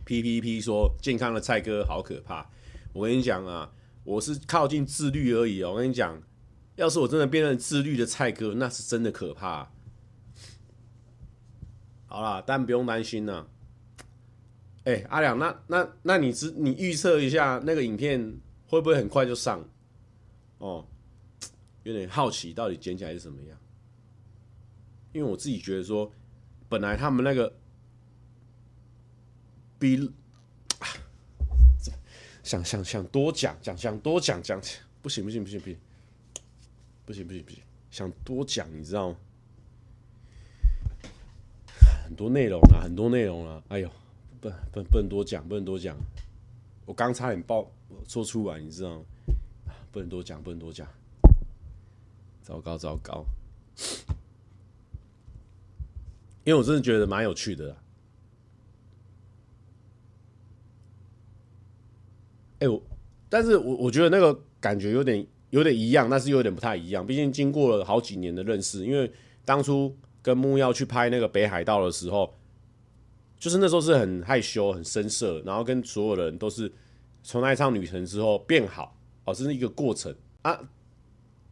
[0.08, 2.48] P P P 说健康的蔡哥好可怕，
[2.94, 3.70] 我跟你讲啊，
[4.04, 5.72] 我是靠近自律而已哦。
[5.72, 6.18] 我跟你讲，
[6.76, 9.70] 要是我真的变成自律的蔡哥，那是真的可怕。
[12.06, 13.46] 好啦，但不用担心呐。
[14.84, 18.34] 哎、阿良，那那那你知你预测一下那个影片
[18.66, 19.62] 会不会很快就上？
[20.56, 20.88] 哦，
[21.82, 23.58] 有点好奇，到底剪起来是什么样？
[25.12, 26.10] 因为我自己觉得说，
[26.66, 27.52] 本来他们那个。
[29.78, 30.10] 比
[32.42, 34.60] 想想想多讲讲想多讲讲，
[35.02, 35.78] 不行不行不行不行
[37.04, 37.60] 不行不行不行，
[37.90, 39.16] 想多讲你知道吗？
[42.04, 43.90] 很多内容啊，很多内容啊，哎呦，
[44.40, 45.96] 不不不能多讲，不能多讲。
[46.86, 47.70] 我刚差点爆
[48.06, 49.04] 说出来，你知道吗？
[49.92, 50.88] 不能多讲，不能多讲。
[52.42, 53.26] 糟糕糟糕。
[56.44, 57.76] 因为我真的觉得蛮有趣的。
[62.60, 62.82] 哎、欸，我，
[63.28, 67.06] 但是我我觉得那个感觉有点有点一样，但是又有点不太一样。
[67.06, 69.10] 毕竟经过了好几年的认识，因为
[69.44, 72.34] 当初跟木曜去拍那个北海道的时候，
[73.38, 76.70] 就是那时候是很害羞、很生涩，然后跟所有人都是
[77.22, 80.58] 从那一趟旅程之后变好，哦，这是一个过程啊。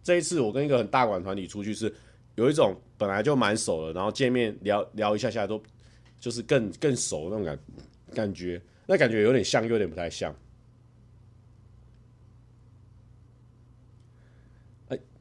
[0.02, 1.92] 这一次我跟一个很大馆团体出去，是
[2.34, 5.62] 有一种本来就蛮熟了，然后见面聊聊一下下都
[6.18, 7.58] 就是更更熟那种感
[8.14, 10.34] 感觉，那感觉有点像，又有点不太像。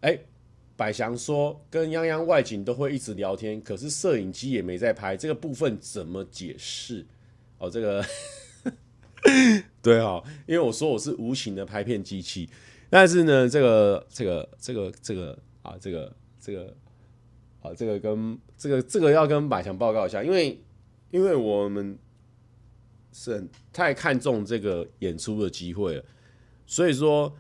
[0.06, 0.20] 哎，
[0.78, 7.04] 百祥说跟泱泱外景都会一直聊天，可是摄影机也没在拍，这个部分怎么解释？
[7.58, 8.06] 哦，这个
[9.82, 12.48] 对哦，因为我说我是无情的拍片机器，
[12.88, 16.72] 但是呢，这个这个这个这个啊，这个这个
[17.64, 20.62] 啊，这个跟这个这个要跟百祥报告一下，因为
[21.10, 21.98] 因为我们
[23.12, 23.44] 是
[23.74, 26.06] 太看重这个演出的机会了，
[26.68, 27.36] 所以说。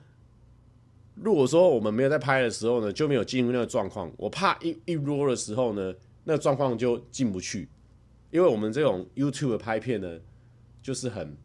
[1.16, 4.11] 如果说我们没有在拍的时候呢，就没有进入那个状况。
[4.18, 5.93] 我怕一一 roll 的时候呢，
[6.26, 7.70] 那状况就进不去，
[8.32, 10.20] 因为我们这种 YouTube 的拍片呢，
[10.82, 11.36] 就是很，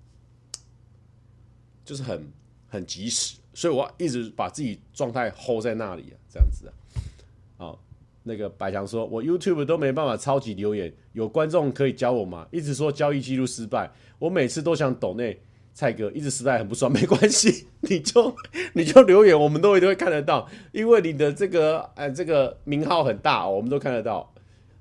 [1.84, 2.32] 就是很
[2.68, 6.74] 很及时，所以我一直把自己状态 hold 在那里啊，这样子啊。
[7.56, 7.84] 好，
[8.24, 12.46] 那个白强说，我 YouTube 都没办法超级留言，有观众可以教我吗？
[12.50, 15.40] 一直说交易记录失败，我每次都想抖内。
[15.80, 18.36] 蔡哥一直实在很不爽， 没关系，你就
[18.74, 24.30] 你就留言，我们都一定会看得到，因为你的这个呃这个名号很大，哦，我们都看得到。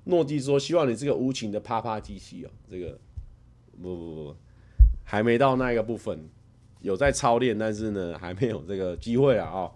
[0.04, 3.00] 诺基说希望你这个无情的啪啪机器哦，这个
[3.82, 4.36] 不不不，
[5.06, 6.30] 还没到那个部分，
[6.82, 9.72] 有在操练，但是呢还没有这个机会啊啊。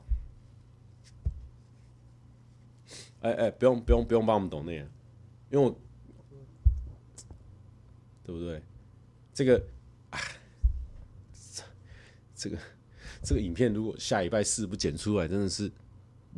[3.21, 4.86] 哎、哎、不用不用不用帮我们懂那个，
[5.51, 5.74] 因为我
[8.26, 8.61] 对不对？
[9.34, 9.63] 这个。
[12.44, 12.58] 这个
[13.24, 15.72] 这个影片如果下礼拜四不剪出来，真的是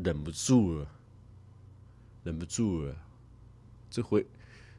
[0.03, 0.87] 忍不住了，
[2.23, 2.95] 忍不住了。
[3.89, 4.23] 这回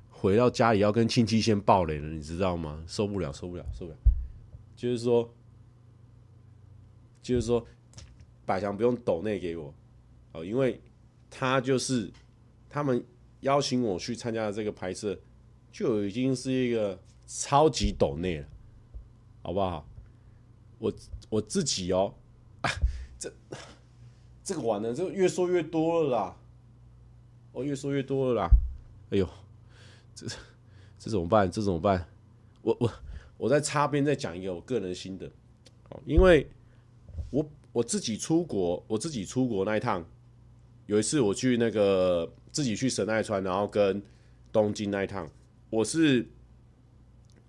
[0.09, 2.85] 回到家里要跟亲戚先爆雷了，你知道吗？
[2.87, 3.99] 受不了，受不了，受不了。
[4.77, 5.35] 就是说，
[7.21, 7.67] 就是说，
[8.45, 9.75] 百强不用抖内给我
[10.31, 10.81] 哦，因为
[11.29, 12.09] 他就是
[12.69, 13.05] 他们
[13.41, 15.19] 邀请我去参加的这个拍摄，
[15.73, 18.47] 就已经是一个超级抖内了，
[19.43, 19.89] 好不好？
[20.79, 20.93] 我。
[21.29, 22.15] 我自己哦，
[22.61, 22.71] 啊，
[23.19, 23.33] 这
[24.45, 26.37] 这个完了，这越说越多了啦，
[27.51, 28.49] 我越说越多了啦，
[29.11, 29.29] 哎呦，
[30.15, 30.27] 这
[30.99, 31.51] 这怎么办？
[31.51, 32.07] 这怎么办？
[32.63, 32.93] 我我
[33.39, 35.27] 我在插边再讲一个我个人心得，
[35.91, 36.49] 哦，因为
[37.31, 40.05] 我我自己出国，我自己出国那一趟，
[40.87, 44.01] 有一次我去那个自己去神奈川，然后跟
[44.53, 45.29] 东京那一趟，
[45.71, 46.29] 我是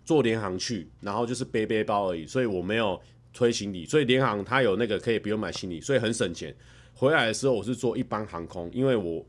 [0.03, 2.99] 坐联航去，然后就是背背包而已，所以我没有。
[3.33, 6.55] 推行李，所以联航它有那个可以不用买行李，所以很省钱。
[6.93, 9.23] 回来的时候我是坐一般航空，因为我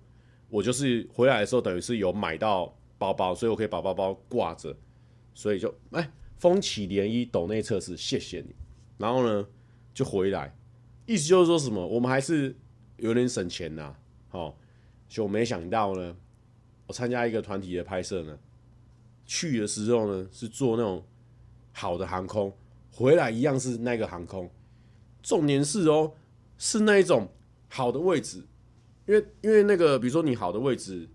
[0.49, 4.75] 我就是回来的时候等于是有买到包包，所以我可以把包包挂着，
[5.35, 8.55] 所以就哎，风起涟漪抖内测试，谢谢你。
[8.97, 9.47] 然后呢
[9.93, 10.57] 就回来，
[11.05, 12.57] 意思就是说什么，我们还是
[12.97, 13.95] 有点省钱呐。
[14.31, 14.59] 好，
[15.07, 16.17] 就没想到呢，
[16.87, 18.39] 我参加一个团体的拍摄呢，
[19.27, 21.05] 去的时候呢是坐那种
[21.73, 22.51] 好的航空。
[22.99, 24.51] 回来一样是那个航空，
[25.23, 26.13] 重点是哦，
[26.57, 27.31] 是那一种
[27.69, 28.43] 好的位置，
[29.07, 31.09] 因为因为那个比如说你好的位置，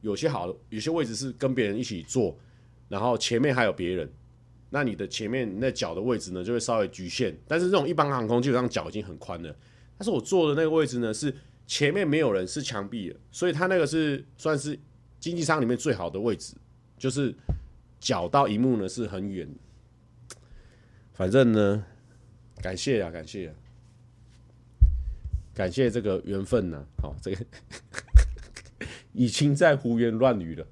[0.00, 2.38] 有些好的有些位置是跟别人一起坐，
[2.88, 4.08] 然后前面还有别人，
[4.70, 9.52] 那你的前面那脚的位置呢就会稍微局限，但是这种一般航空基本上脚已经很宽了，
[9.98, 11.34] 但是我坐的那个位置呢是
[11.66, 14.78] 前面没有人是墙壁的，所以它那个是算是
[15.18, 16.54] 经济舱里面最好的位置，
[16.96, 17.34] 就是
[17.98, 19.52] 脚到荧幕呢是很远。
[21.14, 21.84] 反正呢，
[22.60, 23.54] 感谢啊，感谢啊，
[25.54, 26.84] 感谢这个缘分呐。
[27.00, 27.46] 好，这个
[29.12, 30.66] 已经在胡言乱语了。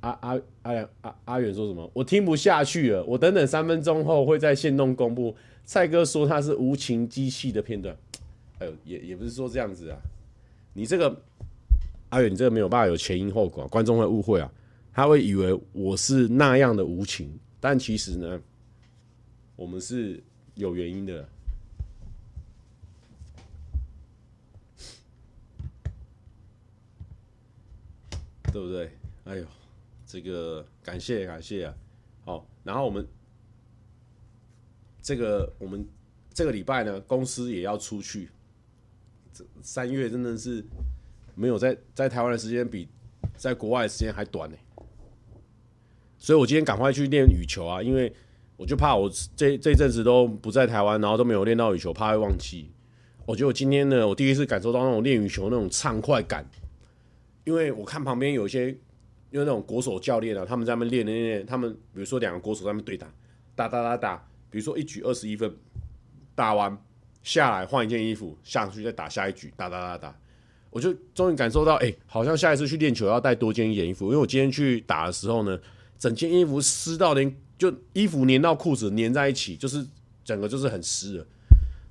[0.00, 1.90] 阿阿阿阿阿远说什么？
[1.94, 3.02] 我听不下去了。
[3.04, 5.34] 我等等三分钟后会在线动公布。
[5.64, 7.96] 蔡哥说他是无情机器的片段。
[8.58, 9.98] 哎呦，也也不是说这样子啊。
[10.74, 11.22] 你这个
[12.10, 14.52] 阿远，你这个没有办法有前因后果，观众会误会啊。
[14.92, 18.38] 他会以为我是那样的无情，但其实呢。
[19.60, 20.18] 我们是
[20.54, 21.28] 有原因的，
[28.50, 28.90] 对不对？
[29.24, 29.44] 哎呦，
[30.06, 31.74] 这个感谢感谢啊！
[32.24, 33.06] 好，然后我们
[35.02, 35.86] 这个我们
[36.32, 38.30] 这个礼拜呢，公司也要出去。
[39.30, 40.64] 这三月真的是
[41.34, 42.88] 没有在在台湾的时间比
[43.36, 44.56] 在国外的时间还短呢。
[46.16, 48.10] 所以我今天赶快去练羽球啊，因为
[48.60, 52.70] 我就怕我这这阵子都不在台湾，然后都没有练到羽球，怕会忘记。
[53.24, 56.44] 我觉得我今天呢，我第一次感受到那种练羽球那种畅快感，
[57.44, 58.68] 因为我看旁边有一些，
[59.30, 63.10] 因为那种国手教练啊，他们在那边练练练，他们比如说两个国手在那边对打，
[63.54, 65.50] 打打打打，比如说一局二十一分，
[66.34, 66.76] 打完
[67.22, 70.14] 下来换一件衣服下去再打下一局，打打打打，
[70.68, 75.58] 我就终于感受到，哎、好像下一次去练球要带多件一点衣服，因为我今天去打的时候呢，
[75.98, 79.86] 整件衣服湿到连就衣服粘到裤子粘在一起，就是
[80.24, 81.26] 整个就是很湿了。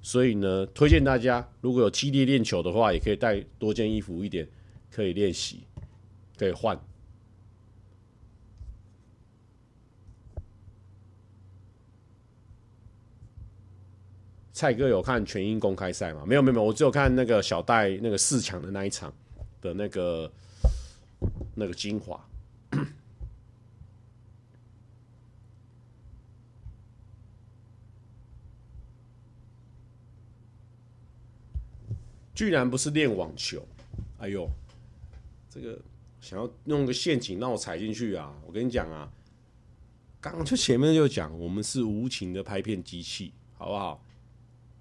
[0.01, 4.47] 所以呢，推荐大家如果有激烈练球的话，也可以带多件衣服一点，
[4.89, 5.59] 可以练习，
[6.35, 6.75] 可以换。
[14.51, 16.23] 蔡哥有看全英公开赛吗？
[16.25, 19.13] 没有没有没有，我只有看那个小戴那个四强的那一场
[19.61, 20.31] 的那个
[21.53, 22.19] 那个精华。
[32.39, 33.61] 居然不是练网球，
[34.17, 34.49] 哎呦，
[35.49, 35.77] 这个
[36.21, 38.33] 想要弄个陷阱让我踩进去啊！
[38.47, 39.11] 我跟你讲啊，
[40.21, 44.01] 刚就前面就讲，我们是无情的拍片机器，好不好？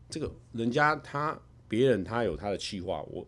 [0.08, 1.36] 这个人家他
[1.66, 3.26] 别人他有他的企划，我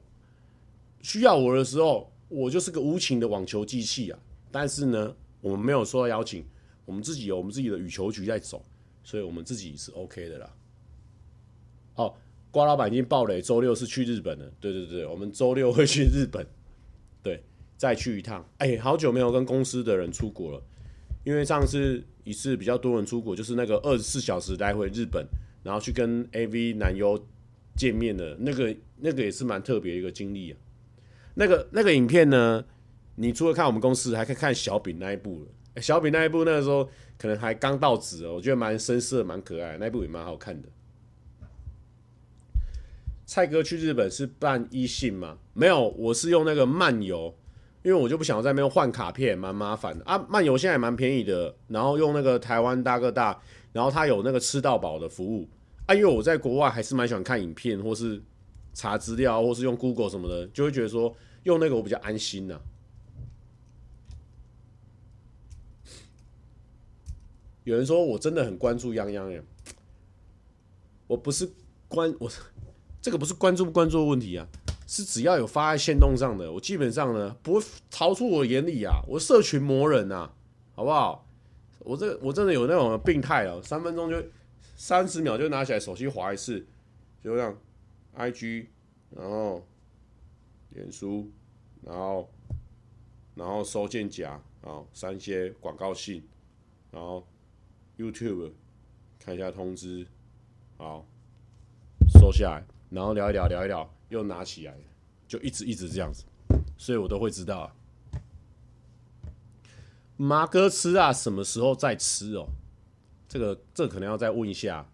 [1.03, 4.19] 需要我的时候，我就是个无情的网球机器啊！
[4.53, 6.47] 但是呢，我们没有收到邀请，
[6.85, 8.65] 我们自己有我们自己的羽球局在走，
[9.03, 10.55] 所以我们自己是 OK 的啦。
[11.95, 12.17] 好。
[12.51, 14.51] 瓜老板已经爆雷，周六是去日本了。
[14.61, 16.47] 对对对，我们周六会去日本，
[17.23, 17.43] 对，
[17.77, 18.45] 再去一趟。
[18.59, 20.63] 哎、好久没有跟公司的人出国了，
[21.25, 25.25] 因为上次一次比较多人出国，就是那个二十四小时来回日本，
[25.63, 27.19] 然后去跟 AV 男优
[27.77, 30.59] 见面的那个，那个也是蛮特别一个经历啊。
[31.35, 32.65] 那个那个影片呢，
[33.15, 36.87] 你除了看我们公司，还可以看小饼那一部了、欸、小饼那一部那个时候
[37.17, 40.69] 可能还刚到职哦，我觉得蛮深色、蛮可爱，那一部也蛮好看的。
[43.31, 45.39] 蔡哥去日本是办 eSIM 吗？
[45.55, 47.33] 没有，我是用那个漫游，
[47.85, 50.19] 因为我就不想要在那边换卡片，蛮麻烦的啊。
[50.29, 53.41] 漫游现在也蛮便宜的，然后用那个台湾大哥大，
[53.73, 55.49] 然后他有那个吃到饱的服务
[55.87, 55.95] 啊。
[55.95, 58.21] 因为我在国外还是蛮喜欢看影片，或是
[58.75, 61.15] 查资料，或是用 Google 什么的，就会觉得说
[61.45, 62.61] 用那个我比较安心呐、
[67.63, 69.41] 有人说我真的很关注泱泱耶，
[71.07, 71.49] 我不是
[71.87, 72.29] 关我。
[73.03, 74.47] 这个不是关注不关注的问题啊，
[74.87, 80.33] 是只要有发在线动上的，我基本上呢不会逃出我眼里啊，我社群魔人啊，
[80.75, 81.27] 好不好？
[81.79, 84.23] 我这我真的有那种病态啊，三分钟就
[84.77, 86.67] 三十秒就拿起来手机划一次，
[87.25, 87.57] 就这样
[88.17, 88.67] ，IG，
[89.09, 89.67] 然后
[90.71, 91.31] 脸书，
[91.83, 92.31] 然后
[93.35, 96.23] 然后收件夹，然后删一些广告信，
[96.91, 97.27] 然后
[97.97, 98.53] YouTube
[99.19, 100.07] 看一下通知，
[100.77, 101.07] 好，
[102.11, 102.80] 收下来。
[102.91, 104.75] 然后聊一聊，聊一聊，又拿起来，
[105.29, 106.25] 就一直一直这样子，
[106.77, 107.75] 所以我都会知道啊。
[110.17, 112.49] 麻哥吃啊，什么时候再吃哦？
[113.29, 114.87] 这个这可能要再问一下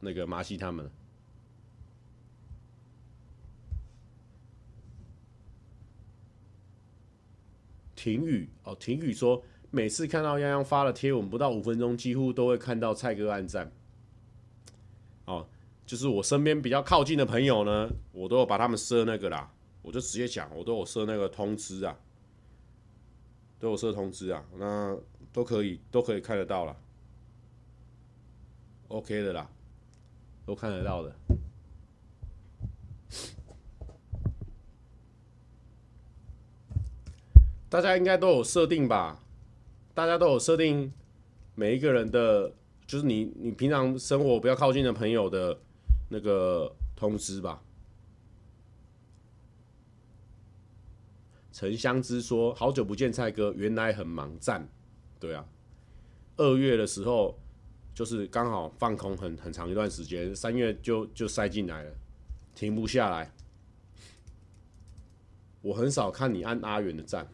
[0.00, 0.88] 那个麻西他们。
[7.96, 13.72] 婷宇哦，婷宇说，每次看到泱泱发了贴文，不到五分钟，几乎都会看到蔡哥按赞。
[15.24, 15.48] 哦。
[15.88, 21.98] 就是我身边比较靠近的朋友呢，我都有把他们设那个啦，我就直接讲，我都有设那个通知啊，
[23.58, 24.94] 都有设通知啊，那
[25.32, 26.76] 都可以都可以看得到了
[28.88, 29.50] ，OK 的啦，
[30.44, 31.16] 都看得到的。
[37.70, 39.22] 大家应该都有设定吧？
[39.94, 40.92] 大家都有设定
[41.54, 42.52] 每一个人的，
[42.86, 45.58] 就是你你平常生活比较靠近的朋友的。
[46.08, 47.62] 那个通知吧。
[51.52, 54.68] 陈香芝说：“好久不见，蔡哥，原来很忙，赞。”
[55.18, 55.44] 对啊，
[56.36, 57.36] 二月的时候
[57.92, 61.92] 就是刚好放空很很长一段时间，三月就就塞进来了，
[62.54, 63.32] 停不下来。
[65.60, 67.26] 我很少看你按阿元的赞，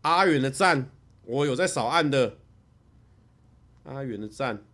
[0.00, 0.90] 阿元的赞
[1.26, 2.38] 我有在少按的，
[3.84, 4.64] 阿元的赞。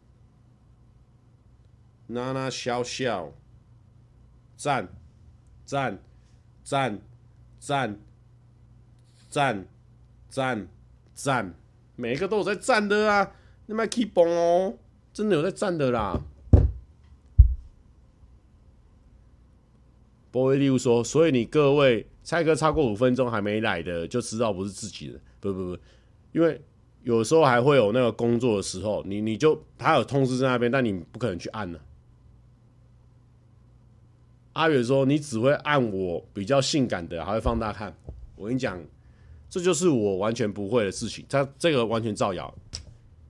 [2.13, 3.33] 娜娜笑笑，
[4.57, 4.89] 赞
[5.65, 6.03] 赞
[6.65, 7.01] 赞
[7.61, 7.99] 赞
[9.29, 9.67] 赞
[10.29, 10.69] 赞
[11.15, 11.55] 赞，
[11.95, 13.33] 每一个都有在赞的啊！
[13.67, 14.75] 你们 keep on 哦，
[15.13, 16.21] 真的有在赞的啦。
[20.33, 25.21] 波威利乌说，所以你各位蔡哥超过五分钟还没来的，就知道不是自己的。
[25.39, 25.79] 不不不，
[26.33, 26.61] 因为
[27.03, 31.81] 有时候还会有那个工作的时候，你你就他有通知在那边，但你不可能去按了。
[34.53, 37.95] 阿远说：“你只会按我比较性感的，还会放大看。”
[38.37, 38.83] 我跟你讲，
[39.49, 41.25] 这就是我完全不会的事情。
[41.29, 42.53] 他这个完全造谣。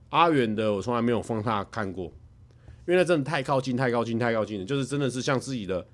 [0.09, 5.85] 阿远的我从来没有放大看过，因为那真的太靠近、太靠近、太靠近了，就是真的是像自己的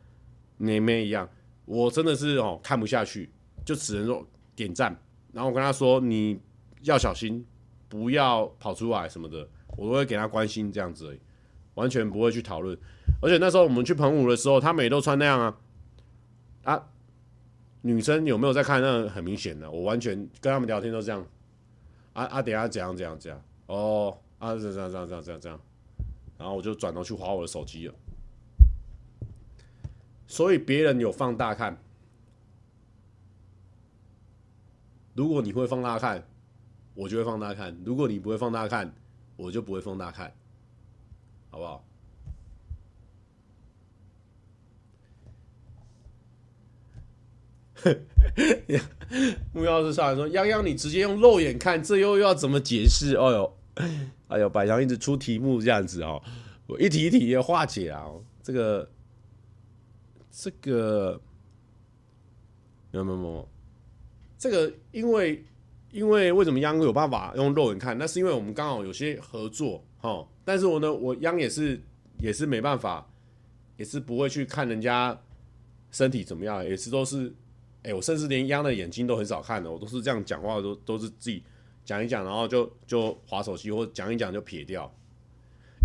[0.57, 1.27] 妹妹一样。
[1.65, 3.29] 我真的是哦看不下去，
[3.65, 4.25] 就只能说
[4.55, 4.97] 点赞。
[5.33, 6.39] 然后我跟他说：“你
[6.83, 7.45] 要小心，
[7.89, 9.47] 不要跑出来什么的。”
[9.77, 11.19] 我都会给他关心这样子而已，
[11.77, 12.75] 完全不会去讨论。
[13.21, 15.57] 而且那时候我们去澎湖的时候，他们也都穿那样啊
[16.63, 16.89] 啊！
[17.81, 18.81] 女生有没有在看？
[18.81, 21.25] 那很明显的，我完全跟他们聊天都这样。
[22.13, 23.41] 啊啊，等下怎样怎样怎样？
[23.67, 25.59] 哦啊，这样这样这样这样这样。
[26.37, 27.93] 然后我就转头去划我的手机了。
[30.27, 31.77] 所以别人有放大看，
[35.13, 36.27] 如果你会放大看，
[36.93, 38.93] 我就会放大看；如果你不会放大看，
[39.37, 40.35] 我就不会放大看，
[41.57, 41.83] 好不好？
[49.53, 53.15] 目标是上来说，泱泱你直接用肉眼看，这又要怎么解释？
[53.15, 53.57] 哦呦，
[54.27, 56.21] 哎呦，百强一直出题目这样子哦，
[56.67, 58.05] 我一题一题的化解啊。
[58.43, 58.89] 这个，
[60.31, 61.19] 这个，
[62.91, 63.49] 没有没有没有，
[64.37, 65.43] 这个因为
[65.91, 67.97] 因为为什么泱有办法用肉眼看？
[67.97, 70.27] 那是因为我们刚好有些合作哈。
[70.47, 71.77] 但是我呢，我央也是
[72.19, 73.05] 也是没办法，
[73.75, 75.19] 也是不会去看人家
[75.91, 77.33] 身体怎么样，也是都是。
[77.83, 81.43] 哎、我甚至连央的眼睛都很少看的，我都是这样讲话，都都是自己
[81.85, 84.89] 讲一讲，然后就就划手机或讲一讲就撇掉，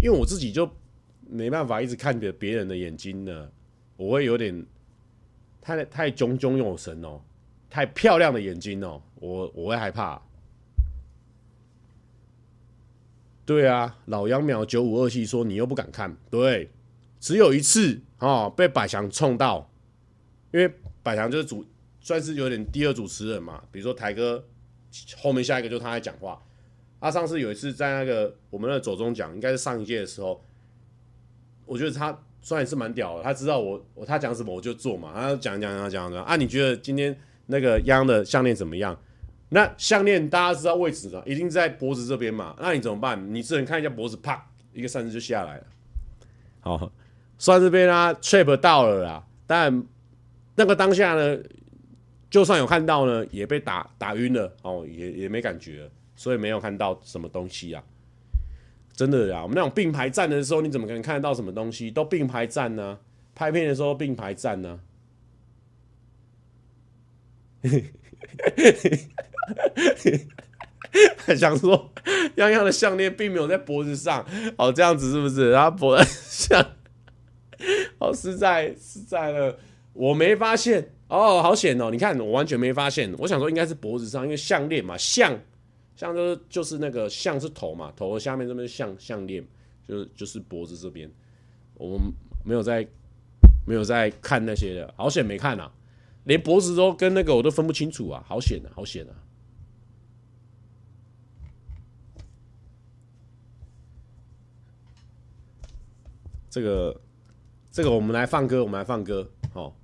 [0.00, 0.68] 因为我自己就
[1.28, 3.48] 没办法一直看着别人的眼睛呢，
[3.96, 4.64] 我会有点
[5.60, 7.20] 太太炯炯有神哦，
[7.68, 10.20] 太漂亮的眼睛哦，我我会害怕。
[13.52, 16.70] 对啊，老杨苗九五二七说你又不敢看，对，
[17.20, 19.70] 只有一次哦，被百强冲到，
[20.52, 20.72] 因为
[21.02, 21.64] 百强就是主。
[22.04, 24.44] 算是有点第二主持人嘛，比如说台哥
[25.18, 26.42] 后面下一个就他在讲话。
[27.00, 30.42] 他上次有一次在那个我们的走中讲，应该是上一届的时候，
[31.64, 39.00] 我觉得他算是蛮屌的，他知道我我他讲什么我就做嘛，他讲讲讲讲讲啊，你觉得今天那个央的项链怎么样？
[39.54, 43.22] 那项链大家知道位置的，一定在脖子这边嘛，那你怎么办？
[43.34, 44.42] 你只能看一下脖子，啪，
[44.72, 45.66] 一个扇子就下来了。
[46.60, 46.90] 好，
[47.36, 49.84] 算这边啊，trap 到了啦，但
[50.54, 51.38] 那个当下呢？
[52.30, 57.84] 就算有看到呢，也被打打晕了哦，也也没感觉，所以没有看到什么东西啊。
[58.94, 61.90] 真的呀，我们那种并排站的时候，你怎么可能看得到什么东西？
[61.90, 62.98] 都并排站呢，
[63.34, 64.80] 拍片的时候并排站呢。
[71.36, 71.92] 想说，
[72.36, 74.26] 泱泱的项链并没有在脖子上，
[74.56, 75.50] 哦，这样子是不是？
[75.50, 76.64] 然后脖子像，
[77.98, 79.58] 好实在实在了，
[79.92, 80.90] 我没发现。
[81.08, 81.90] 哦，好险哦！
[81.90, 83.14] 你看，我完全没发现。
[83.18, 85.38] 我想说应该是脖子上，因为项链嘛，项
[85.94, 89.44] 项就是就是那个项是头嘛，头下面这边项项链，
[89.86, 91.10] 就是就是脖子这边。
[91.74, 92.10] 我们
[92.42, 92.88] 没有在
[93.66, 95.70] 没有在看那些的，好险没看啊！
[96.24, 99.12] 连脖子都跟那个我都分不清楚啊，好险啊，好险啊！
[106.52, 107.00] 这个
[107.70, 109.74] 这个，我们来放歌，我们来放歌，好。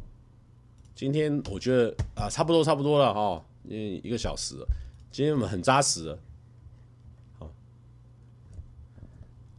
[0.95, 4.67] 今天我觉得啊，差不多差不多了哈，因为一个小时了，
[5.11, 6.19] 今天我们很扎实了。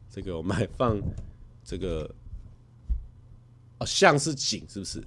[0.07, 1.01] 这个我们来放
[1.63, 2.07] 这个，
[3.79, 5.03] 啊，像是井是不是？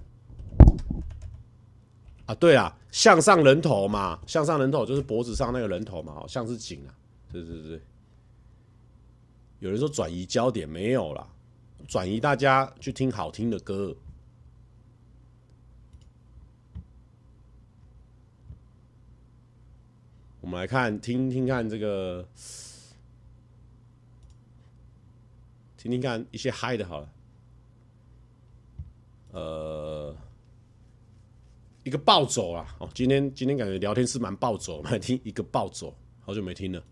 [2.26, 6.90] 啊，对啊，向上人头嘛，向上人头就是脖子上那个人头嘛，好像是井啊，
[7.30, 7.80] 对对对。
[9.60, 11.28] 有人说转移焦点没有啦，
[11.86, 13.96] 转移大家去听好听的歌。
[20.40, 22.28] 我们来看，听听看这个，
[25.76, 27.08] 听听看一些嗨的，好了。
[29.30, 30.14] 呃，
[31.84, 32.66] 一个暴走啊！
[32.80, 36.84] 哦，今天今天感觉聊天是蛮暴走，我们来听一个暴走，好久没听了。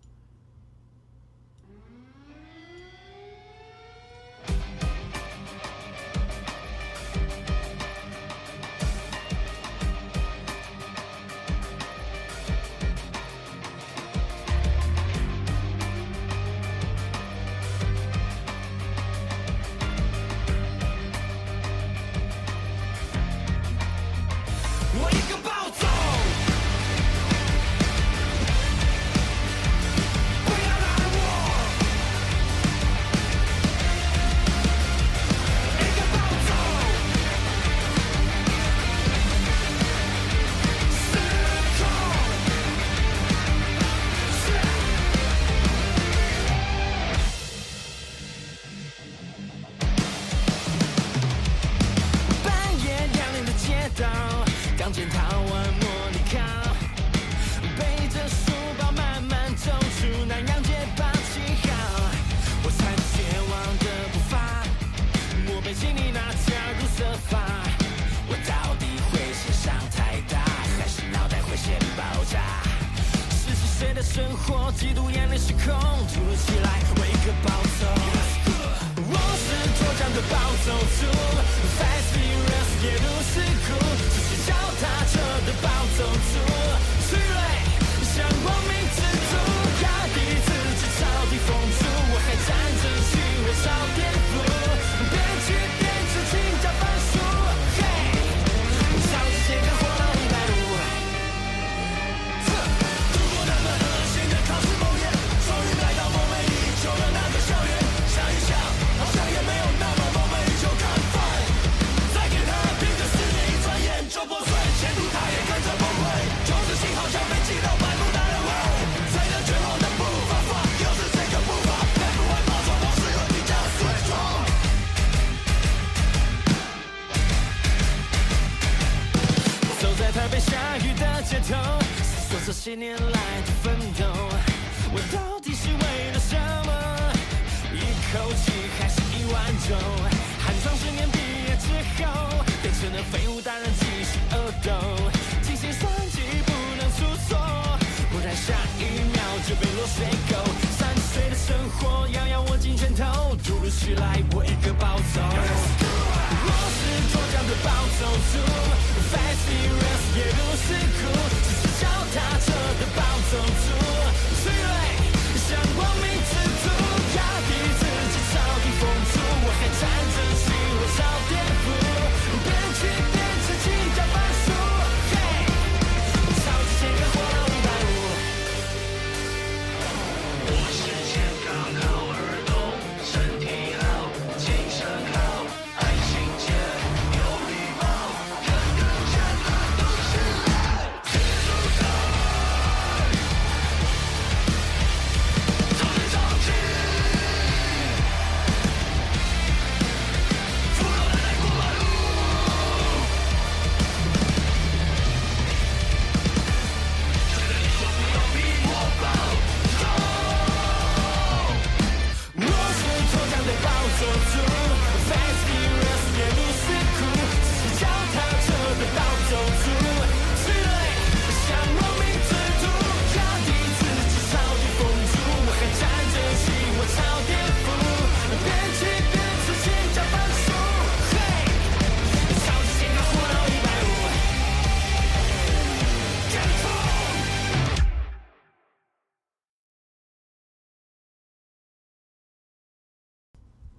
[132.81, 133.20] 这些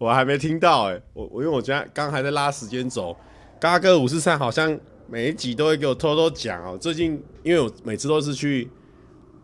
[0.01, 3.15] 我还没听到哎、我我因为我家刚还在拉时间轴，
[3.59, 4.75] 嘎哥五四三好像
[5.07, 6.75] 每一集都会给我偷偷讲哦。
[6.75, 8.67] 最近因为我每次都是去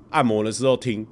[0.10, 1.06] 按摩的时候听，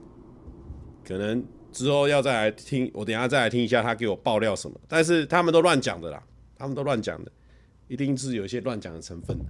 [1.08, 4.76] 可能之后要再来听，我等下再来听一下他给我爆料什么。
[4.88, 6.20] 但是他们都乱讲的啦，
[6.58, 7.32] 他们都乱讲的，
[7.88, 9.46] 一定是有一些乱讲的成分的。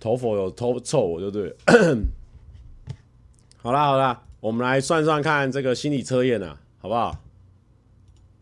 [0.00, 1.56] 头佛有偷臭我就对了。
[3.62, 7.16] 好啦好啦，我们来算算看这个心理测验啊，好不好？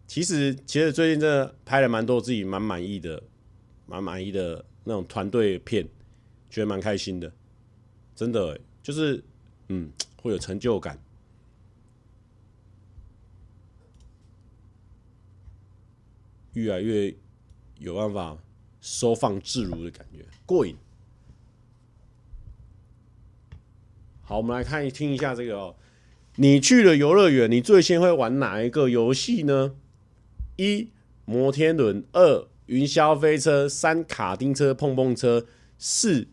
[0.06, 3.22] 其实，其实最近真的拍了蛮多自己蛮满意的、
[3.86, 5.86] 蛮满意的那种团队片，
[6.48, 7.30] 觉得蛮开心的，
[8.14, 9.22] 真的、就是
[9.68, 9.90] 嗯，
[10.22, 10.98] 会有成就感，
[16.54, 17.12] 越来越
[17.80, 18.38] 有办法
[18.80, 20.76] 收放自如的感觉，过瘾。
[24.22, 25.76] 好，我们来看听一下这个哦、
[26.36, 29.74] 你去了游乐园，你最先会玩哪一个游戏呢？
[30.56, 30.90] 一
[31.24, 35.46] 摩天轮，二云霄飞车，三卡丁车、碰碰车，
[35.78, 36.28] 四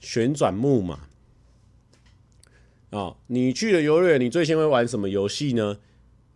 [0.00, 1.08] 旋转木马。
[2.90, 5.78] 啊，你去了游乐园，你最先会玩什么游戏呢？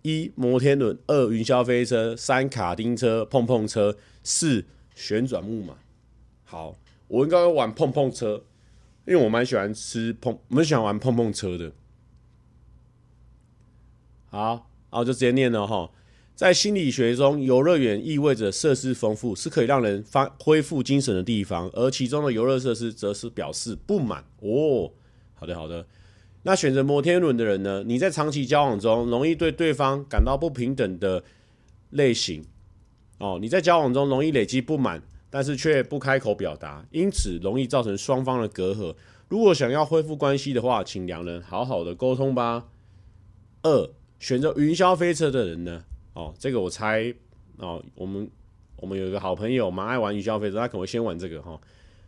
[0.03, 4.65] 一摩天轮，二云霄飞车，三卡丁车、碰碰车，四
[4.95, 5.77] 旋转木马。
[6.45, 6.77] 好，
[7.09, 8.45] 我应该会玩碰碰车，
[9.07, 11.73] 因为我蛮喜欢吃碰，蛮喜欢玩碰碰车的。
[14.29, 15.91] 好，然后就直接念了哈。
[16.41, 24.25] 在心理学中，游乐园意味着设施丰富，是可以让人发恢复精神的地方，而其中的游乐设施则是表示不满。
[24.39, 24.91] 哦，
[25.35, 25.85] 好的好的。
[26.45, 27.85] 那选择摩天轮的人呢？
[27.87, 31.23] 你在长期交往中容易对对方感到不平等的
[31.91, 32.43] 类型。
[33.19, 38.95] 哦，你在交往中容易累积不满，但是却不开口表达，因此容易造成双方的隔阂。
[39.29, 42.69] 如果想要恢复关系的话，请两人好好的沟通吧。
[43.61, 45.85] 二，选择云霄飞车的人呢？
[46.21, 47.13] 哦，这个我猜
[47.57, 48.31] 哦，我们
[48.77, 51.61] 我们有一个好朋友蛮爱玩云霄飞车，他可能会先玩这个哈、哦。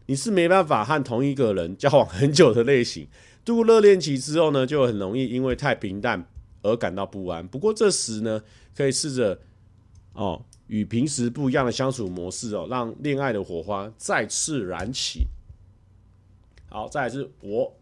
[0.04, 3.08] 你是没办法和同一个人交往很久的类型，
[3.42, 6.26] 度过热恋期之后呢，就很容易因为太平淡
[6.60, 7.46] 而感到不安。
[7.48, 8.42] 不过这时呢，
[8.76, 9.40] 可以试着
[10.12, 15.26] 哦，与平时不一样的相处模式哦，让恋爱的火花再次燃起。
[16.68, 17.72] 好，再来是我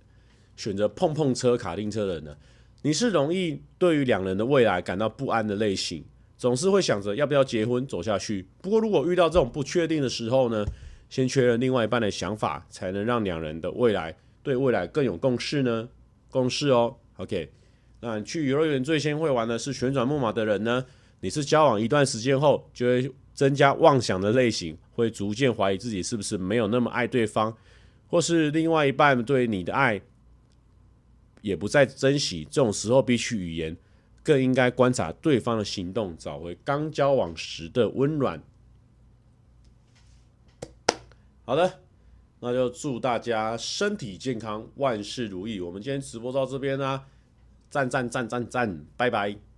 [0.54, 2.36] 选择碰碰车、卡丁车的人呢，
[2.82, 6.04] 你是容易对于两人的未来感到不安的类型，
[6.40, 8.46] 总是会想着要不要结婚走下去。
[8.62, 10.64] 不过如果遇到这种不确定的时候呢，
[11.10, 15.86] 先确认另外一半的想法，才能让两人的未来对未来更有共识呢。
[16.30, 17.50] 共识哦，OK。
[18.00, 20.86] 那去游乐园最先会玩的是旋转木马的人呢？
[21.20, 27.54] 你是交往一段时间后就会增加妄想的类型，会逐渐怀疑自己是不是没有那么爱对方，
[28.08, 30.00] 或是另外一半对你的爱
[31.42, 32.48] 也不再珍惜。
[32.50, 33.76] 这种时候必须语言，
[34.22, 38.42] 更应该观察对方的行动，找回刚交往时的温暖。
[41.44, 41.80] 好的，
[42.38, 45.60] 那就祝大家身体健康，万事如意。
[45.60, 47.06] 我们今天直播到这边啦，
[47.68, 49.49] 赞赞赞赞赞，拜拜。